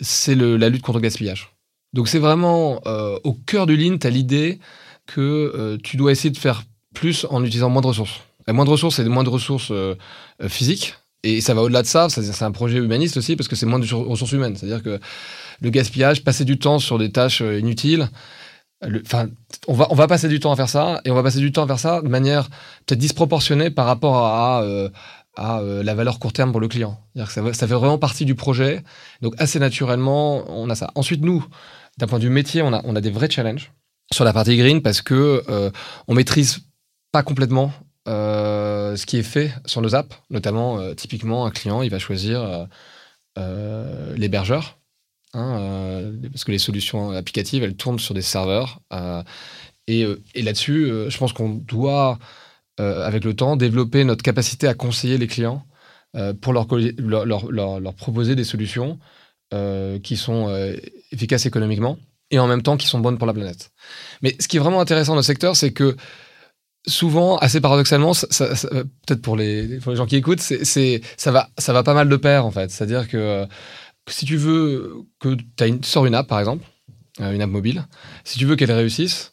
c'est 0.00 0.34
la 0.34 0.68
lutte 0.68 0.82
contre 0.82 0.98
le 0.98 1.02
gaspillage. 1.02 1.54
Donc 1.92 2.08
c'est 2.08 2.18
vraiment 2.18 2.80
au 3.22 3.34
cœur 3.34 3.66
du 3.66 3.76
lean, 3.76 3.98
tu 3.98 4.06
as 4.08 4.10
l'idée 4.10 4.58
que 5.06 5.78
tu 5.84 5.96
dois 5.96 6.10
essayer 6.10 6.30
de 6.30 6.38
faire 6.38 6.64
plus 6.92 7.24
en 7.30 7.44
utilisant 7.44 7.70
moins 7.70 7.82
de 7.82 7.86
ressources. 7.86 8.20
Moins 8.48 8.64
de 8.64 8.70
ressources, 8.70 8.96
c'est 8.96 9.04
moins 9.04 9.24
de 9.24 9.28
ressources 9.28 9.72
physiques, 10.48 10.94
et 11.26 11.40
ça 11.40 11.54
va 11.54 11.62
au-delà 11.62 11.82
de 11.82 11.86
ça, 11.86 12.08
c'est 12.08 12.42
un 12.42 12.52
projet 12.52 12.78
humaniste 12.78 13.16
aussi, 13.16 13.34
parce 13.34 13.48
que 13.48 13.56
c'est 13.56 13.66
moins 13.66 13.80
de 13.80 13.94
ressources 13.94 14.32
humaines. 14.32 14.56
C'est-à-dire 14.56 14.82
que 14.82 15.00
le 15.60 15.70
gaspillage, 15.70 16.22
passer 16.22 16.44
du 16.44 16.58
temps 16.58 16.78
sur 16.78 16.98
des 16.98 17.10
tâches 17.10 17.42
euh, 17.42 17.58
inutiles, 17.58 18.08
enfin, 19.04 19.28
on 19.66 19.74
va, 19.74 19.88
on 19.90 19.94
va 19.94 20.06
passer 20.06 20.28
du 20.28 20.38
temps 20.38 20.52
à 20.52 20.56
faire 20.56 20.68
ça, 20.68 21.00
et 21.04 21.10
on 21.10 21.14
va 21.14 21.22
passer 21.22 21.40
du 21.40 21.50
temps 21.50 21.64
à 21.64 21.66
faire 21.66 21.80
ça 21.80 22.00
de 22.00 22.08
manière 22.08 22.48
peut-être 22.86 23.00
disproportionnée 23.00 23.70
par 23.70 23.86
rapport 23.86 24.18
à, 24.18 24.62
euh, 24.62 24.88
à 25.36 25.60
euh, 25.60 25.82
la 25.82 25.94
valeur 25.94 26.20
court 26.20 26.32
terme 26.32 26.52
pour 26.52 26.60
le 26.60 26.68
client. 26.68 27.00
Que 27.16 27.24
ça, 27.26 27.42
fait 27.42 27.66
vraiment 27.66 27.98
partie 27.98 28.24
du 28.24 28.36
projet. 28.36 28.84
Donc, 29.20 29.34
assez 29.38 29.58
naturellement, 29.58 30.44
on 30.48 30.70
a 30.70 30.76
ça. 30.76 30.92
Ensuite, 30.94 31.22
nous, 31.22 31.44
d'un 31.98 32.06
point 32.06 32.20
de 32.20 32.24
vue 32.24 32.30
métier, 32.30 32.62
on 32.62 32.72
a, 32.72 32.82
on 32.84 32.94
a 32.94 33.00
des 33.00 33.10
vrais 33.10 33.30
challenges 33.30 33.72
sur 34.12 34.24
la 34.24 34.32
partie 34.32 34.56
green 34.56 34.82
parce 34.82 35.02
que 35.02 35.42
on 36.06 36.14
maîtrise 36.14 36.60
pas 37.10 37.24
complètement 37.24 37.72
euh, 38.06 38.96
ce 38.96 39.04
qui 39.06 39.16
est 39.18 39.22
fait 39.22 39.52
sur 39.64 39.80
nos 39.82 39.94
apps, 39.94 40.14
notamment 40.30 40.78
euh, 40.78 40.94
typiquement 40.94 41.46
un 41.46 41.50
client, 41.50 41.82
il 41.82 41.90
va 41.90 41.98
choisir 41.98 42.66
euh, 43.38 44.16
l'hébergeur, 44.16 44.78
hein, 45.34 46.12
parce 46.30 46.44
que 46.44 46.52
les 46.52 46.58
solutions 46.58 47.10
applicatives, 47.10 47.62
elles 47.64 47.76
tournent 47.76 47.98
sur 47.98 48.14
des 48.14 48.22
serveurs. 48.22 48.80
et, 49.88 50.06
là-dessus, 50.36 50.90
je 51.08 51.18
pense 51.18 51.32
qu'on 51.32 51.50
doit, 51.50 52.18
avec 52.78 53.24
le 53.24 53.34
temps, 53.34 53.56
développer 53.56 54.04
notre 54.04 54.22
capacité 54.22 54.68
à 54.68 54.74
conseiller 54.74 55.18
les 55.18 55.26
clients 55.26 55.66
pour 56.40 56.52
leur, 56.52 56.66
proposer 57.96 58.34
des 58.34 58.44
solutions 58.44 58.98
qui 60.02 60.16
sont 60.16 60.48
efficaces 61.12 61.46
économiquement 61.46 61.98
et 62.30 62.38
en 62.38 62.46
même 62.46 62.62
temps 62.62 62.76
qui 62.76 62.86
sont 62.86 63.00
bonnes 63.00 63.18
pour 63.18 63.26
la 63.26 63.34
planète. 63.34 63.70
Mais 64.22 64.34
ce 64.40 64.48
qui 64.48 64.56
est 64.56 64.60
vraiment 64.60 64.80
intéressant 64.80 65.12
dans 65.12 65.20
le 65.20 65.22
secteur, 65.22 65.56
c'est 65.56 65.72
que 65.72 65.96
souvent, 66.86 67.36
assez 67.38 67.60
paradoxalement, 67.60 68.12
peut-être 68.12 69.22
pour 69.22 69.36
les, 69.36 69.66
les 69.66 69.96
gens 69.96 70.06
qui 70.06 70.16
écoutent, 70.16 70.40
c'est, 70.40 71.00
ça, 71.16 71.30
va, 71.32 71.82
pas 71.82 71.94
mal 71.94 72.08
de 72.08 72.16
pair, 72.16 72.46
en 72.46 72.50
fait. 72.50 72.70
C'est-à-dire 72.70 73.08
que, 73.08 73.46
si 74.08 74.24
tu 74.24 74.36
veux 74.36 75.04
que 75.20 75.36
tu 75.56 75.78
sors 75.82 76.06
une 76.06 76.14
app, 76.14 76.28
par 76.28 76.38
exemple, 76.38 76.64
euh, 77.20 77.32
une 77.32 77.42
app 77.42 77.50
mobile, 77.50 77.86
si 78.24 78.38
tu 78.38 78.46
veux 78.46 78.56
qu'elle 78.56 78.72
réussisse, 78.72 79.32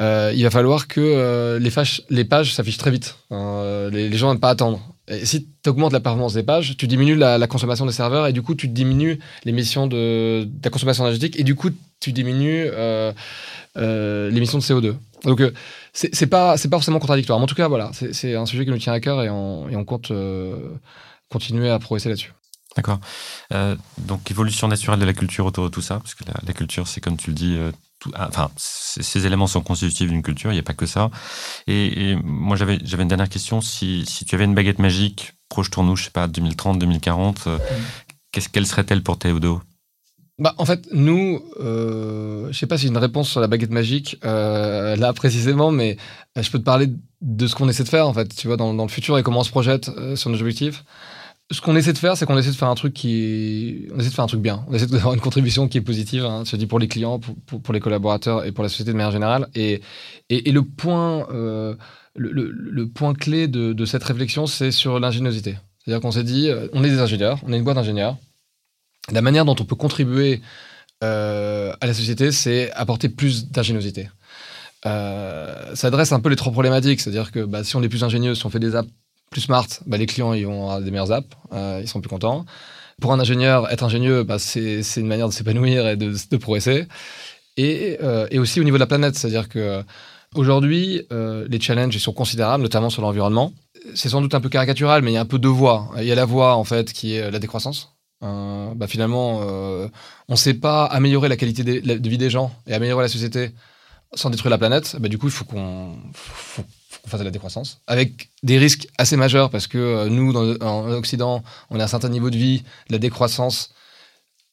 euh, 0.00 0.32
il 0.34 0.42
va 0.42 0.50
falloir 0.50 0.88
que 0.88 1.00
euh, 1.00 1.58
les, 1.58 1.70
les, 2.10 2.24
pages 2.24 2.54
s'affichent 2.54 2.78
très 2.78 2.90
vite. 2.90 3.16
Hein, 3.30 3.90
les, 3.92 4.12
gens 4.16 4.28
n'aiment 4.28 4.40
pas 4.40 4.50
attendre. 4.50 4.80
Et 5.08 5.26
si 5.26 5.48
tu 5.62 5.70
augmentes 5.70 5.92
la 5.92 6.00
performance 6.00 6.32
des 6.34 6.42
pages, 6.42 6.76
tu 6.76 6.86
diminues 6.86 7.16
la, 7.16 7.46
consommation 7.46 7.86
des 7.86 7.92
serveurs 7.92 8.26
et 8.26 8.32
du 8.32 8.40
coup, 8.40 8.54
tu 8.54 8.68
diminues 8.68 9.18
l'émission 9.44 9.86
de, 9.86 10.48
la 10.62 10.70
consommation 10.70 11.04
énergétique 11.04 11.38
et 11.38 11.44
du 11.44 11.54
coup, 11.54 11.70
tu 12.00 12.12
diminues 12.12 12.70
l'émission 13.76 14.58
de 14.58 14.62
CO2. 14.62 14.94
Donc, 15.24 15.42
c'est 15.92 16.26
pas 16.26 16.56
c'est 16.56 16.68
pas 16.68 16.76
forcément 16.76 16.98
contradictoire. 16.98 17.38
Mais 17.38 17.44
en 17.44 17.48
tout 17.48 17.54
cas, 17.54 17.68
voilà, 17.68 17.90
c'est 17.92 18.34
un 18.34 18.46
sujet 18.46 18.64
qui 18.64 18.70
nous 18.70 18.78
tient 18.78 18.92
à 18.92 19.00
cœur 19.00 19.22
et 19.22 19.30
on, 19.30 19.68
et 19.68 19.76
on 19.76 19.84
compte 19.84 20.10
euh, 20.10 20.56
continuer 21.30 21.70
à 21.70 21.78
progresser 21.78 22.08
là-dessus. 22.08 22.32
D'accord. 22.76 22.98
Euh, 23.52 23.76
donc 23.98 24.30
évolution 24.30 24.66
naturelle 24.66 24.98
de 24.98 25.04
la 25.04 25.12
culture 25.12 25.46
autour 25.46 25.64
de 25.64 25.68
tout 25.68 25.82
ça, 25.82 25.98
parce 25.98 26.14
que 26.14 26.24
la, 26.44 26.52
culture, 26.52 26.88
c'est 26.88 27.00
comme 27.00 27.16
tu 27.16 27.30
le 27.30 27.34
dis, 27.34 27.54
euh, 27.56 27.70
tout, 28.00 28.10
ah, 28.14 28.26
enfin 28.28 28.50
ces 28.56 29.26
éléments 29.26 29.46
sont 29.46 29.60
constitutifs 29.60 30.10
d'une 30.10 30.22
culture. 30.22 30.50
Il 30.50 30.54
n'y 30.54 30.60
a 30.60 30.64
pas 30.64 30.74
que 30.74 30.86
ça. 30.86 31.10
Et, 31.66 32.16
moi, 32.24 32.56
j'avais 32.56 32.78
j'avais 32.84 33.04
une 33.04 33.08
dernière 33.08 33.28
question. 33.28 33.60
Si, 33.60 34.04
si 34.06 34.24
tu 34.24 34.34
avais 34.34 34.44
une 34.44 34.54
baguette 34.54 34.80
magique, 34.80 35.34
projetons-nous, 35.48 35.96
je 35.96 36.04
sais 36.04 36.10
pas, 36.10 36.26
2030, 36.26 36.80
2040, 36.80 37.46
mmh. 37.46 37.58
qu'est-ce 38.32 38.48
quelle 38.48 38.66
serait-elle 38.66 39.02
pour 39.02 39.18
Théodo? 39.18 39.62
Bah, 40.38 40.54
en 40.58 40.64
fait, 40.64 40.88
nous, 40.92 41.40
euh, 41.60 42.48
je 42.50 42.58
sais 42.58 42.66
pas 42.66 42.76
si 42.76 42.82
j'ai 42.82 42.88
une 42.88 42.98
réponse 42.98 43.28
sur 43.28 43.40
la 43.40 43.46
baguette 43.46 43.70
magique 43.70 44.18
euh, 44.24 44.96
là 44.96 45.12
précisément, 45.12 45.70
mais 45.70 45.96
euh, 46.36 46.42
je 46.42 46.50
peux 46.50 46.58
te 46.58 46.64
parler 46.64 46.88
de 47.20 47.46
ce 47.46 47.54
qu'on 47.54 47.68
essaie 47.68 47.84
de 47.84 47.88
faire 47.88 48.08
en 48.08 48.12
fait, 48.12 48.34
tu 48.34 48.48
vois, 48.48 48.56
dans, 48.56 48.72
le 48.72 48.88
futur 48.88 49.16
et 49.16 49.22
comment 49.22 49.40
on 49.40 49.44
se 49.44 49.50
projette 49.50 49.90
euh, 49.90 50.16
sur 50.16 50.30
nos 50.30 50.40
objectifs. 50.40 50.84
ce 51.52 51.60
qu'on 51.60 51.76
essaie 51.76 51.92
de 51.92 51.98
faire, 51.98 52.16
c'est 52.16 52.26
qu'on 52.26 52.36
essaie 52.36 52.50
de 52.50 52.56
faire 52.56 52.68
un 52.68 52.74
truc 52.74 52.94
qui, 52.94 53.86
on 53.94 54.00
essaie 54.00 54.08
de 54.08 54.14
faire 54.14 54.24
un 54.24 54.28
truc 54.28 54.40
bien. 54.40 54.64
On 54.68 54.74
essaie 54.74 54.86
d'avoir 54.88 55.14
une 55.14 55.20
contribution 55.20 55.68
qui 55.68 55.78
est 55.78 55.82
positive, 55.82 56.24
hein, 56.24 56.44
se 56.44 56.56
dit 56.56 56.66
pour 56.66 56.80
les 56.80 56.88
clients, 56.88 57.20
pour, 57.20 57.72
les 57.72 57.80
collaborateurs 57.80 58.44
et 58.44 58.50
pour 58.50 58.64
la 58.64 58.68
société 58.68 58.90
de 58.90 58.96
manière 58.96 59.12
générale. 59.12 59.48
Et, 59.54 59.82
le 60.30 60.62
point, 60.62 61.28
le, 62.16 62.84
point 62.86 63.14
clé 63.14 63.46
de, 63.46 63.84
cette 63.84 64.02
réflexion, 64.02 64.48
c'est 64.48 64.72
sur 64.72 64.98
l'ingéniosité. 64.98 65.56
C'est-à-dire 65.78 66.00
qu'on 66.00 66.10
s'est 66.10 66.24
dit, 66.24 66.50
on 66.72 66.82
est 66.82 66.90
des 66.90 66.98
ingénieurs, 66.98 67.38
on 67.46 67.52
est 67.52 67.56
une 67.56 67.62
boîte 67.62 67.76
d'ingénieurs. 67.76 68.16
La 69.12 69.20
manière 69.20 69.44
dont 69.44 69.56
on 69.58 69.64
peut 69.64 69.76
contribuer 69.76 70.40
euh, 71.02 71.74
à 71.80 71.86
la 71.86 71.94
société, 71.94 72.32
c'est 72.32 72.72
apporter 72.72 73.08
plus 73.08 73.50
d'ingéniosité. 73.50 74.08
Euh, 74.86 75.74
ça 75.74 75.88
adresse 75.88 76.12
un 76.12 76.20
peu 76.20 76.28
les 76.28 76.36
trois 76.36 76.52
problématiques, 76.52 77.00
c'est-à-dire 77.00 77.30
que 77.32 77.40
bah, 77.44 77.64
si 77.64 77.76
on 77.76 77.82
est 77.82 77.88
plus 77.88 78.04
ingénieux, 78.04 78.34
si 78.34 78.46
on 78.46 78.50
fait 78.50 78.58
des 78.58 78.76
apps 78.76 78.88
plus 79.30 79.42
smart, 79.42 79.66
bah, 79.86 79.96
les 79.96 80.06
clients 80.06 80.32
ils 80.32 80.46
des 80.84 80.90
meilleures 80.90 81.12
apps, 81.12 81.28
euh, 81.52 81.80
ils 81.82 81.88
sont 81.88 82.00
plus 82.00 82.08
contents. 82.08 82.44
Pour 83.00 83.12
un 83.12 83.20
ingénieur, 83.20 83.70
être 83.70 83.82
ingénieux, 83.82 84.22
bah, 84.22 84.38
c'est 84.38 84.82
une 84.96 85.06
manière 85.06 85.28
de 85.28 85.32
s'épanouir 85.32 85.88
et 85.88 85.96
de, 85.96 86.36
progresser. 86.36 86.86
Et, 87.56 87.98
aussi 88.38 88.60
au 88.60 88.64
niveau 88.64 88.76
de 88.76 88.80
la 88.80 88.86
planète, 88.86 89.16
c'est-à-dire 89.16 89.48
que 89.48 89.82
aujourd'hui, 90.34 91.02
les 91.10 91.60
challenges 91.60 91.98
sont 91.98 92.12
considérables, 92.12 92.62
notamment 92.62 92.90
sur 92.90 93.02
l'environnement. 93.02 93.52
C'est 93.96 94.08
sans 94.08 94.20
doute 94.20 94.34
un 94.34 94.40
peu 94.40 94.48
caricatural, 94.48 95.02
mais 95.02 95.10
il 95.10 95.14
y 95.14 95.16
a 95.16 95.20
un 95.20 95.26
peu 95.26 95.40
deux 95.40 95.48
voies. 95.48 95.90
Il 95.98 96.04
y 96.04 96.12
a 96.12 96.14
la 96.14 96.24
voie 96.24 96.54
en 96.54 96.64
fait 96.64 96.92
qui 96.92 97.16
est 97.16 97.32
la 97.32 97.40
décroissance. 97.40 97.93
Euh, 98.22 98.72
bah, 98.74 98.86
finalement, 98.86 99.40
on 99.40 99.90
ne 100.32 100.36
sait 100.36 100.54
pas 100.54 100.84
améliorer 100.84 101.28
la 101.28 101.36
qualité 101.36 101.64
de 101.64 102.08
vie 102.08 102.18
des 102.18 102.30
gens 102.30 102.52
et 102.66 102.74
améliorer 102.74 103.02
la 103.02 103.08
société 103.08 103.50
sans 104.14 104.30
détruire 104.30 104.50
la 104.50 104.58
planète. 104.58 104.96
Bah, 104.98 105.08
du 105.08 105.18
coup, 105.18 105.26
il 105.26 105.32
faut 105.32 105.44
qu'on 105.44 105.96
fasse 107.06 107.20
de 107.20 107.24
la 107.24 107.30
décroissance, 107.30 107.80
avec 107.86 108.30
des 108.42 108.58
risques 108.58 108.88
assez 108.98 109.16
majeurs, 109.16 109.50
parce 109.50 109.66
que 109.66 109.78
euh, 109.78 110.08
nous, 110.08 110.34
en 110.34 110.90
Occident, 110.92 111.42
on 111.70 111.78
a 111.80 111.84
un 111.84 111.88
certain 111.88 112.08
niveau 112.08 112.30
de 112.30 112.36
vie, 112.36 112.62
la 112.88 112.98
décroissance, 112.98 113.74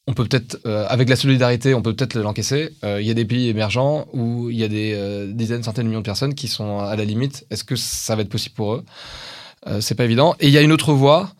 on 0.06 0.12
peut 0.12 0.24
peut-être, 0.24 0.58
euh, 0.66 0.84
avec 0.88 1.08
la 1.08 1.16
solidarité, 1.16 1.74
on 1.74 1.82
peut 1.82 1.94
peut-être 1.94 2.18
l'encaisser. 2.18 2.70
Euh, 2.84 3.00
il 3.00 3.06
y 3.06 3.10
a 3.10 3.14
des 3.14 3.24
pays 3.24 3.48
émergents 3.48 4.06
où 4.12 4.50
il 4.50 4.58
y 4.58 4.64
a 4.64 4.68
des 4.68 5.32
dizaines, 5.32 5.62
centaines 5.62 5.84
de 5.84 5.88
millions 5.88 6.00
de 6.00 6.04
personnes 6.04 6.34
qui 6.34 6.48
sont 6.48 6.80
à 6.80 6.96
la 6.96 7.04
limite. 7.04 7.46
Est-ce 7.50 7.64
que 7.64 7.76
ça 7.76 8.16
va 8.16 8.22
être 8.22 8.28
possible 8.28 8.54
pour 8.54 8.74
eux? 8.74 8.84
C'est 9.80 9.94
pas 9.94 10.04
évident. 10.04 10.34
Et 10.40 10.48
il 10.48 10.52
y 10.52 10.58
a 10.58 10.60
une 10.60 10.72
autre 10.72 10.92
voie 10.92 11.32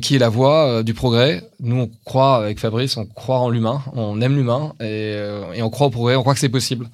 qui 0.00 0.16
est 0.16 0.18
la 0.18 0.28
voie 0.28 0.82
du 0.82 0.94
progrès. 0.94 1.42
Nous, 1.60 1.76
on 1.76 1.90
croit, 2.04 2.36
avec 2.36 2.58
Fabrice, 2.58 2.96
on 2.96 3.06
croit 3.06 3.38
en 3.38 3.50
l'humain, 3.50 3.82
on 3.94 4.20
aime 4.20 4.36
l'humain 4.36 4.74
et, 4.80 5.16
et, 5.54 5.62
on 5.62 5.70
croit 5.70 5.88
au 5.88 5.90
progrès, 5.90 6.16
on 6.16 6.22
croit 6.22 6.34
que 6.34 6.40
c'est 6.40 6.48
possible 6.48 6.88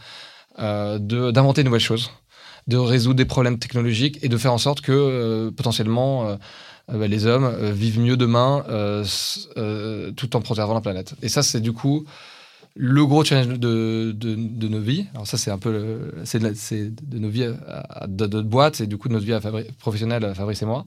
d'inventer 0.59 1.62
de 1.62 1.66
nouvelles 1.66 1.81
choses 1.81 2.11
de 2.70 2.76
résoudre 2.76 3.16
des 3.16 3.24
problèmes 3.24 3.59
technologiques 3.59 4.18
et 4.22 4.29
de 4.29 4.37
faire 4.37 4.53
en 4.53 4.59
sorte 4.59 4.81
que 4.81 4.92
euh, 4.92 5.50
potentiellement 5.50 6.29
euh, 6.29 6.37
euh, 6.92 6.98
bah, 6.98 7.09
les 7.09 7.26
hommes 7.26 7.50
vivent 7.72 8.00
mieux 8.00 8.16
demain 8.16 8.64
tout 10.16 10.37
en 10.37 10.40
préservant 10.40 10.74
la 10.74 10.81
planète. 10.81 11.14
Et 11.22 11.29
ça, 11.29 11.42
c'est 11.42 11.61
du 11.61 11.72
coup 11.72 12.05
le 12.76 13.05
gros 13.05 13.24
challenge 13.24 13.59
de, 13.59 14.12
de, 14.16 14.68
nos 14.68 14.81
vies. 14.81 15.07
Alors 15.12 15.26
ça, 15.26 15.37
c'est 15.37 15.50
un 15.50 15.59
peu 15.59 15.72
de, 15.72 17.18
nos 17.18 17.29
vies 17.29 17.50
à, 17.68 18.07
de 18.07 18.26
notre 18.26 18.48
boîte, 18.48 18.76
c'est 18.76 18.87
du 18.87 18.96
coup 18.96 19.09
de 19.09 19.14
notre 19.14 19.26
vie 19.26 19.33
à 19.33 19.40
professionnelle, 19.81 20.24
à 20.24 20.35
Fabrice 20.35 20.62
et 20.62 20.66
moi. 20.66 20.87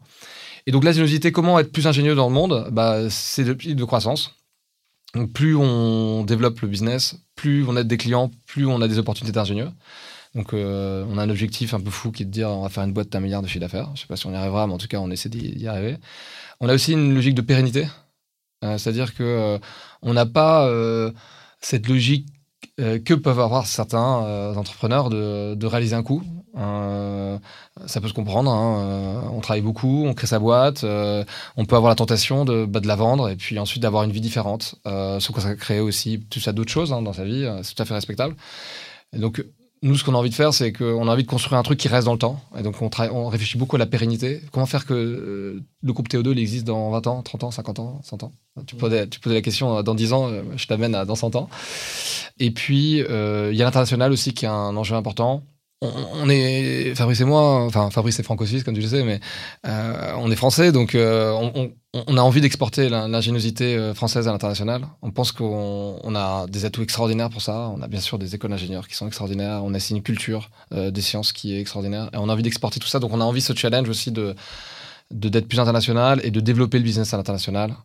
Et 0.65 0.71
donc 0.71 0.83
l'ingéniosité, 0.83 1.31
comment 1.31 1.59
être 1.59 1.71
plus 1.71 1.87
ingénieux 1.87 2.15
dans 2.15 2.27
le 2.27 2.33
monde? 2.33 2.69
Bah, 2.71 3.09
C'est 3.09 3.43
de, 3.43 3.53
de 3.53 3.83
croissance. 3.83 4.35
Donc 5.13 5.31
plus 5.31 5.55
on 5.55 6.23
développe 6.23 6.61
le 6.61 6.67
business, 6.67 7.15
plus 7.35 7.65
on 7.67 7.77
aide 7.77 7.87
des 7.87 7.97
clients, 7.97 8.31
plus 8.47 8.65
on 8.65 8.81
a 8.81 8.87
des 8.87 8.97
opportunités 8.97 9.33
d'ingénieux. 9.33 9.69
Donc, 10.35 10.53
euh, 10.53 11.05
on 11.09 11.17
a 11.17 11.23
un 11.23 11.29
objectif 11.29 11.73
un 11.73 11.79
peu 11.79 11.91
fou 11.91 12.11
qui 12.11 12.23
est 12.23 12.25
de 12.25 12.31
dire 12.31 12.49
on 12.49 12.63
va 12.63 12.69
faire 12.69 12.83
une 12.83 12.93
boîte 12.93 13.09
d'un 13.09 13.19
milliard 13.19 13.41
de 13.41 13.47
chiffre 13.47 13.59
d'affaires. 13.59 13.91
Je 13.95 14.01
sais 14.01 14.07
pas 14.07 14.15
si 14.15 14.25
on 14.25 14.31
y 14.31 14.35
arrivera, 14.35 14.65
mais 14.65 14.73
en 14.73 14.77
tout 14.77 14.87
cas, 14.87 14.97
on 14.97 15.11
essaie 15.11 15.29
d'y 15.29 15.67
arriver. 15.67 15.97
On 16.59 16.69
a 16.69 16.73
aussi 16.73 16.93
une 16.93 17.13
logique 17.13 17.35
de 17.35 17.41
pérennité, 17.41 17.87
euh, 18.63 18.77
c'est-à-dire 18.77 19.13
que 19.13 19.23
euh, 19.23 19.59
on 20.01 20.13
n'a 20.13 20.25
pas 20.25 20.69
cette 21.59 21.87
logique 21.87 22.27
que 22.77 23.13
peuvent 23.13 23.39
avoir 23.39 23.67
certains 23.67 24.55
entrepreneurs 24.57 25.09
de, 25.09 25.65
réaliser 25.65 25.95
un 25.95 26.03
coup? 26.03 26.23
ça 26.55 27.99
peut 27.99 28.07
se 28.07 28.13
comprendre. 28.13 28.51
Hein, 28.51 29.29
on 29.33 29.39
travaille 29.41 29.61
beaucoup, 29.61 30.05
on 30.05 30.13
crée 30.13 30.27
sa 30.27 30.39
boîte, 30.39 30.83
on 30.83 31.65
peut 31.65 31.75
avoir 31.75 31.89
la 31.89 31.95
tentation 31.95 32.45
de, 32.45 32.65
bah, 32.65 32.79
de 32.79 32.87
la 32.87 32.95
vendre 32.95 33.29
et 33.29 33.35
puis 33.35 33.57
ensuite 33.59 33.81
d'avoir 33.81 34.03
une 34.03 34.11
vie 34.11 34.21
différente. 34.21 34.75
sauf 34.85 35.31
que 35.33 35.41
ça 35.41 35.55
crée 35.55 35.79
aussi 35.79 36.25
tout 36.29 36.39
ça 36.39 36.51
d'autres 36.51 36.71
choses 36.71 36.93
hein, 36.93 37.01
dans 37.01 37.13
sa 37.13 37.25
vie. 37.25 37.47
C'est 37.63 37.75
tout 37.75 37.81
à 37.81 37.85
fait 37.85 37.93
respectable. 37.93 38.35
Donc, 39.13 39.43
nous, 39.83 39.97
ce 39.97 40.03
qu'on 40.05 40.15
a 40.15 40.17
envie 40.17 40.29
de 40.29 40.35
faire, 40.35 40.53
c'est 40.53 40.71
qu'on 40.71 41.07
a 41.09 41.11
envie 41.11 41.23
de 41.23 41.27
construire 41.27 41.59
un 41.59 41.63
truc 41.63 41.77
qui 41.77 41.89
reste 41.89 42.05
dans 42.05 42.13
le 42.13 42.19
temps. 42.19 42.39
Et 42.57 42.63
donc, 42.63 42.75
on, 42.81 43.27
réfléchit 43.27 43.57
beaucoup 43.57 43.75
à 43.75 43.79
la 43.79 43.85
pérennité. 43.85 44.41
Comment 44.53 44.65
faire 44.65 44.85
que 44.85 44.93
euh, 44.93 45.61
le 45.83 45.93
groupe 45.93 46.07
TO2 46.07 46.31
il 46.31 46.39
existe 46.39 46.65
dans 46.65 46.89
20 46.89 47.07
ans, 47.07 47.21
30 47.21 47.43
ans, 47.43 47.51
50 47.51 47.79
ans, 47.79 47.99
100 48.01 48.23
ans? 48.23 48.31
Tu 48.65 48.77
posais, 48.77 49.07
tu 49.07 49.19
posais 49.19 49.35
la 49.35 49.41
question 49.41 49.77
euh, 49.77 49.83
dans 49.83 49.93
10 49.93 50.13
ans, 50.13 50.29
euh, 50.29 50.41
je 50.55 50.67
t'amène 50.67 50.95
à 50.95 51.03
dans 51.03 51.15
100 51.15 51.35
ans. 51.35 51.49
Et 52.39 52.51
puis, 52.51 52.99
il 52.99 53.55
y 53.55 53.61
a 53.61 53.65
l'international 53.65 54.13
aussi 54.13 54.33
qui 54.33 54.45
est 54.45 54.49
un 54.49 54.75
enjeu 54.77 54.95
important 54.95 55.43
on, 55.83 56.29
est 56.29 56.95
Fabrice 56.95 57.21
et 57.21 57.25
moi, 57.25 57.65
enfin 57.65 57.89
Fabrice 57.89 58.19
est 58.19 58.23
franco-suisse 58.23 58.63
comme 58.63 58.73
tu 58.73 58.81
le 58.81 58.87
sais, 58.87 59.03
mais 59.03 59.19
euh, 59.67 60.13
on 60.17 60.31
est 60.31 60.35
français, 60.35 60.71
donc 60.71 60.95
euh, 60.95 61.31
on, 61.93 62.17
a 62.17 62.21
envie 62.21 62.41
d'exporter 62.41 62.89
l'ingéniosité 62.89 63.75
euh, 63.75 63.93
française 63.93 64.27
à 64.27 64.31
l'international. 64.31 64.87
On 65.01 65.11
pense 65.11 65.31
qu'on 65.31 66.15
a 66.15 66.47
des 66.47 66.65
atouts 66.65 66.83
extraordinaires 66.83 67.29
pour 67.29 67.41
ça. 67.41 67.69
On 67.75 67.81
a 67.81 67.87
bien 67.87 67.99
sûr 67.99 68.17
des 68.17 68.33
écoles 68.35 68.51
d'ingénieurs 68.51 68.87
qui 68.87 68.95
sont 68.95 69.07
extraordinaires. 69.07 69.61
On 69.63 69.73
a 69.73 69.77
aussi 69.77 69.93
une 69.93 70.03
culture 70.03 70.49
des 70.71 71.01
sciences 71.01 71.33
qui 71.33 71.55
est 71.55 71.59
extraordinaire, 71.59 72.09
et 72.13 72.17
on 72.17 72.29
a 72.29 72.33
envie 72.33 72.43
d'exporter 72.43 72.79
tout 72.79 72.87
ça. 72.87 72.99
Donc 72.99 73.11
on 73.13 73.21
a 73.21 73.25
envie 73.25 73.41
ce 73.41 73.53
challenge 73.53 73.89
aussi 73.89 74.11
de 74.11 74.35
d'être 75.11 75.47
plus 75.47 75.59
international 75.59 76.21
et 76.23 76.31
de 76.31 76.39
développer 76.39 76.79
le 76.79 76.83
business 76.83 77.13
à 77.13 77.17
l'international, 77.17 77.75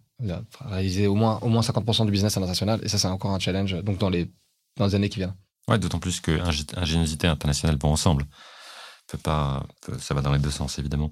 réaliser 0.61 1.07
au 1.07 1.15
moins 1.15 1.39
au 1.43 1.49
moins 1.49 1.61
50% 1.61 2.07
du 2.07 2.13
business 2.13 2.37
à 2.37 2.41
l'international. 2.41 2.81
Et 2.83 2.89
ça 2.89 2.97
c'est 2.99 3.09
encore 3.09 3.33
un 3.33 3.39
challenge. 3.39 3.83
Donc 3.83 3.99
dans 3.99 4.09
les 4.09 4.31
dans 4.77 4.87
les 4.87 4.95
années 4.95 5.09
qui 5.09 5.19
viennent. 5.19 5.35
Ouais, 5.69 5.79
d'autant 5.79 5.99
plus 5.99 6.21
que 6.21 6.41
ingéniosité 6.77 7.27
internationale 7.27 7.77
vont 7.81 7.93
ensemble. 7.93 8.25
Peut 9.07 9.19
pas, 9.19 9.63
ça 9.99 10.13
va 10.13 10.21
dans 10.21 10.33
les 10.33 10.39
deux 10.39 10.51
sens, 10.51 10.79
évidemment. 10.79 11.11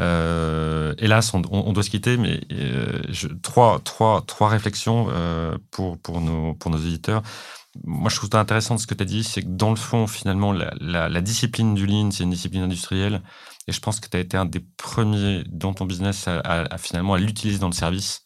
Euh, 0.00 0.94
hélas, 0.98 1.32
on, 1.32 1.72
doit 1.72 1.82
se 1.84 1.90
quitter, 1.90 2.16
mais 2.16 2.40
euh, 2.50 3.00
trois, 3.42 3.78
trois, 3.84 4.22
trois 4.26 4.48
réflexions 4.48 5.06
euh, 5.10 5.56
pour, 5.70 5.96
pour, 5.98 6.20
nos, 6.20 6.54
pour 6.54 6.72
nos 6.72 6.78
auditeurs. 6.78 7.22
Moi, 7.84 8.10
je 8.10 8.16
trouve 8.16 8.30
ça 8.32 8.40
intéressant 8.40 8.78
ce 8.78 8.86
que 8.88 8.94
tu 8.94 9.02
as 9.02 9.06
dit, 9.06 9.22
c'est 9.22 9.42
que 9.42 9.48
dans 9.48 9.70
le 9.70 9.76
fond, 9.76 10.08
finalement, 10.08 10.52
la, 10.52 11.20
discipline 11.20 11.74
du 11.74 11.86
lean, 11.86 12.10
c'est 12.10 12.24
une 12.24 12.30
discipline 12.30 12.62
industrielle. 12.62 13.22
Et 13.68 13.72
je 13.72 13.78
pense 13.78 14.00
que 14.00 14.08
tu 14.08 14.16
as 14.16 14.20
été 14.20 14.36
un 14.36 14.44
des 14.46 14.64
premiers 14.76 15.44
dans 15.46 15.72
ton 15.72 15.84
business 15.84 16.26
à, 16.26 16.78
finalement 16.78 17.14
à 17.14 17.18
l'utiliser 17.18 17.60
dans 17.60 17.68
le 17.68 17.74
service. 17.74 18.24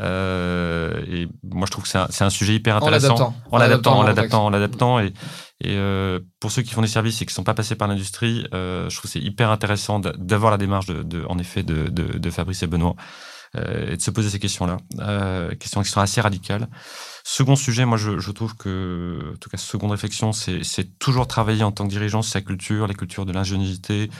Euh, 0.00 1.02
et 1.06 1.28
moi, 1.42 1.66
je 1.66 1.70
trouve 1.70 1.84
que 1.84 1.90
c'est 1.90 2.24
un, 2.24 2.30
sujet 2.30 2.54
hyper 2.54 2.76
intéressant. 2.76 3.34
En 3.50 3.58
l'adaptant. 3.58 3.98
En 3.98 4.02
l'adaptant, 4.02 4.46
en 4.46 4.50
l'adaptant. 4.50 5.00
Et, 5.00 5.12
et 5.60 5.76
euh, 5.76 6.20
pour 6.40 6.50
ceux 6.50 6.62
qui 6.62 6.72
font 6.72 6.82
des 6.82 6.88
services 6.88 7.20
et 7.22 7.26
qui 7.26 7.32
ne 7.32 7.34
sont 7.34 7.44
pas 7.44 7.54
passés 7.54 7.74
par 7.74 7.88
l'industrie, 7.88 8.46
euh, 8.54 8.88
je 8.88 8.96
trouve 8.96 9.10
que 9.10 9.18
c'est 9.18 9.24
hyper 9.24 9.50
intéressant 9.50 9.98
d'avoir 10.00 10.50
la 10.50 10.58
démarche, 10.58 10.86
de, 10.86 11.24
en 11.26 11.38
effet, 11.38 11.62
de, 11.62 11.88
de, 11.88 12.30
Fabrice 12.30 12.62
et 12.62 12.66
Benoît. 12.66 12.94
et 13.54 13.96
de 13.96 14.02
se 14.02 14.10
poser 14.10 14.30
ces 14.30 14.38
questions-là, 14.38 14.76
questions 15.56 15.82
qui 15.82 15.90
sont 15.90 16.00
assez 16.00 16.20
radicales. 16.20 16.68
Second 17.24 17.56
sujet, 17.56 17.84
moi 17.84 17.98
je, 17.98 18.18
je, 18.18 18.30
trouve 18.30 18.54
que, 18.56 19.32
en 19.34 19.36
tout 19.38 19.50
cas, 19.50 19.56
seconde 19.56 19.90
réflexion, 19.90 20.32
c'est 20.32 20.98
toujours 20.98 21.26
travailler 21.26 21.64
en 21.64 21.72
tant 21.72 21.84
que 21.84 21.90
dirigeant 21.90 22.22
sa 22.22 22.40
culture, 22.40 22.86
la 22.86 22.94
culture 22.94 23.26
de 23.26 23.32
l'ingéniosité, 23.32 24.10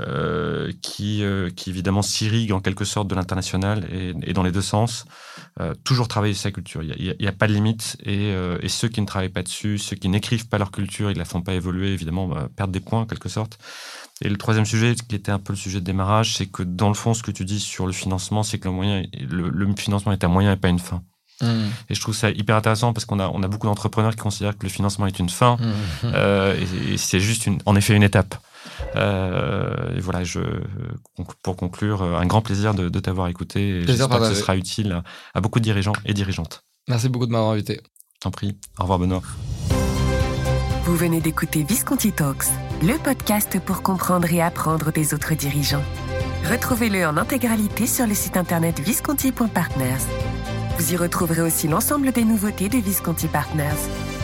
euh, 0.00 0.72
qui, 0.82 1.22
euh, 1.22 1.50
qui 1.50 1.70
évidemment 1.70 2.02
s'irrigue 2.02 2.50
en 2.50 2.58
quelque 2.58 2.84
sorte 2.84 3.06
de 3.06 3.14
l'international 3.14 3.86
et, 3.92 4.12
et, 4.28 4.32
dans 4.32 4.42
les 4.42 4.50
deux 4.50 4.60
sens. 4.60 5.04
Euh, 5.60 5.72
toujours 5.84 6.08
travailler 6.08 6.34
sa 6.34 6.50
culture. 6.50 6.82
Il 6.82 7.14
n'y 7.20 7.26
a, 7.26 7.28
a, 7.28 7.32
pas 7.32 7.46
de 7.46 7.52
limite. 7.52 7.96
Et, 8.04 8.30
et, 8.60 8.68
ceux 8.68 8.88
qui 8.88 9.00
ne 9.00 9.06
travaillent 9.06 9.28
pas 9.28 9.44
dessus, 9.44 9.78
ceux 9.78 9.94
qui 9.94 10.08
n'écrivent 10.08 10.48
pas 10.48 10.58
leur 10.58 10.72
culture, 10.72 11.12
ils 11.12 11.16
la 11.16 11.24
font 11.24 11.42
pas 11.42 11.54
évoluer, 11.54 11.92
évidemment, 11.92 12.26
bah, 12.26 12.48
perdent 12.56 12.72
des 12.72 12.80
points 12.80 13.02
en 13.02 13.06
quelque 13.06 13.28
sorte. 13.28 13.56
Et 14.20 14.28
le 14.28 14.36
troisième 14.36 14.66
sujet, 14.66 14.96
qui 14.96 15.14
était 15.14 15.30
un 15.30 15.38
peu 15.38 15.52
le 15.52 15.58
sujet 15.58 15.78
de 15.78 15.84
démarrage, 15.84 16.36
c'est 16.36 16.46
que 16.46 16.64
dans 16.64 16.88
le 16.88 16.94
fond, 16.94 17.14
ce 17.14 17.22
que 17.22 17.30
tu 17.30 17.44
dis 17.44 17.60
sur 17.60 17.86
le 17.86 17.92
financement, 17.92 18.42
c'est 18.42 18.58
que 18.58 18.66
le, 18.66 18.74
moyen, 18.74 19.04
le, 19.20 19.48
le 19.48 19.76
financement 19.76 20.10
est 20.10 20.24
un 20.24 20.28
moyen 20.28 20.52
et 20.52 20.56
pas 20.56 20.70
une 20.70 20.80
fin. 20.80 21.02
Mmh. 21.40 21.46
Et 21.90 21.94
je 21.94 22.00
trouve 22.00 22.16
ça 22.16 22.30
hyper 22.30 22.56
intéressant 22.56 22.92
parce 22.92 23.04
qu'on 23.04 23.20
a, 23.20 23.28
on 23.28 23.44
a 23.44 23.48
beaucoup 23.48 23.68
d'entrepreneurs 23.68 24.12
qui 24.12 24.22
considèrent 24.22 24.56
que 24.56 24.64
le 24.64 24.70
financement 24.70 25.06
est 25.06 25.18
une 25.20 25.28
fin 25.28 25.56
mmh. 25.56 25.72
euh, 26.04 26.56
et, 26.56 26.94
et 26.94 26.96
c'est 26.96 27.20
juste 27.20 27.46
une, 27.46 27.58
en 27.64 27.76
effet 27.76 27.94
une 27.94 28.02
étape. 28.02 28.36
Euh, 28.96 29.96
et 29.96 30.00
voilà, 30.00 30.24
je, 30.24 30.40
pour 31.42 31.56
conclure, 31.56 32.02
un 32.02 32.26
grand 32.26 32.42
plaisir 32.42 32.74
de, 32.74 32.88
t'avoir 33.00 33.28
écouté. 33.28 33.82
J'espère 33.86 34.20
que 34.20 34.28
ce 34.28 34.34
sera 34.34 34.56
utile 34.56 35.02
à, 35.34 35.40
beaucoup 35.40 35.58
de 35.58 35.64
dirigeants 35.64 35.94
et 36.04 36.14
dirigeantes. 36.14 36.64
Merci 36.88 37.08
beaucoup 37.08 37.26
de 37.26 37.32
m'avoir 37.32 37.52
invité. 37.52 37.80
T'en 38.20 38.30
prie. 38.30 38.56
Au 38.78 38.82
revoir, 38.82 38.98
Benoît. 38.98 39.22
Vous 40.84 40.96
venez 40.96 41.20
d'écouter 41.20 41.62
Visconti 41.62 42.12
Talks, 42.12 42.44
le 42.82 42.98
podcast 42.98 43.58
pour 43.58 43.82
comprendre 43.82 44.30
et 44.32 44.42
apprendre 44.42 44.92
des 44.92 45.14
autres 45.14 45.34
dirigeants. 45.34 45.82
Retrouvez-le 46.50 47.06
en 47.06 47.16
intégralité 47.16 47.86
sur 47.86 48.06
le 48.06 48.14
site 48.14 48.36
internet 48.36 48.80
visconti.partners. 48.80 50.04
Vous 50.76 50.92
y 50.92 50.96
retrouverez 50.96 51.40
aussi 51.40 51.68
l'ensemble 51.68 52.12
des 52.12 52.24
nouveautés 52.24 52.68
de 52.68 52.76
Visconti 52.76 53.28
Partners. 53.28 53.80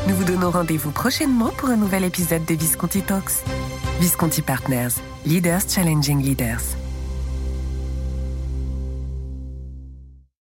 Nous 0.06 0.14
vous 0.14 0.24
donnons 0.24 0.50
rendez-vous 0.50 0.90
prochainement 0.90 1.50
pour 1.56 1.70
un 1.70 1.76
nouvel 1.76 2.04
épisode 2.04 2.44
de 2.44 2.54
Visconti 2.54 3.00
Talks. 3.02 3.42
Visconti 4.00 4.40
Partners, 4.40 4.98
Leaders 5.26 5.66
Challenging 5.66 6.22
Leaders. 6.22 6.79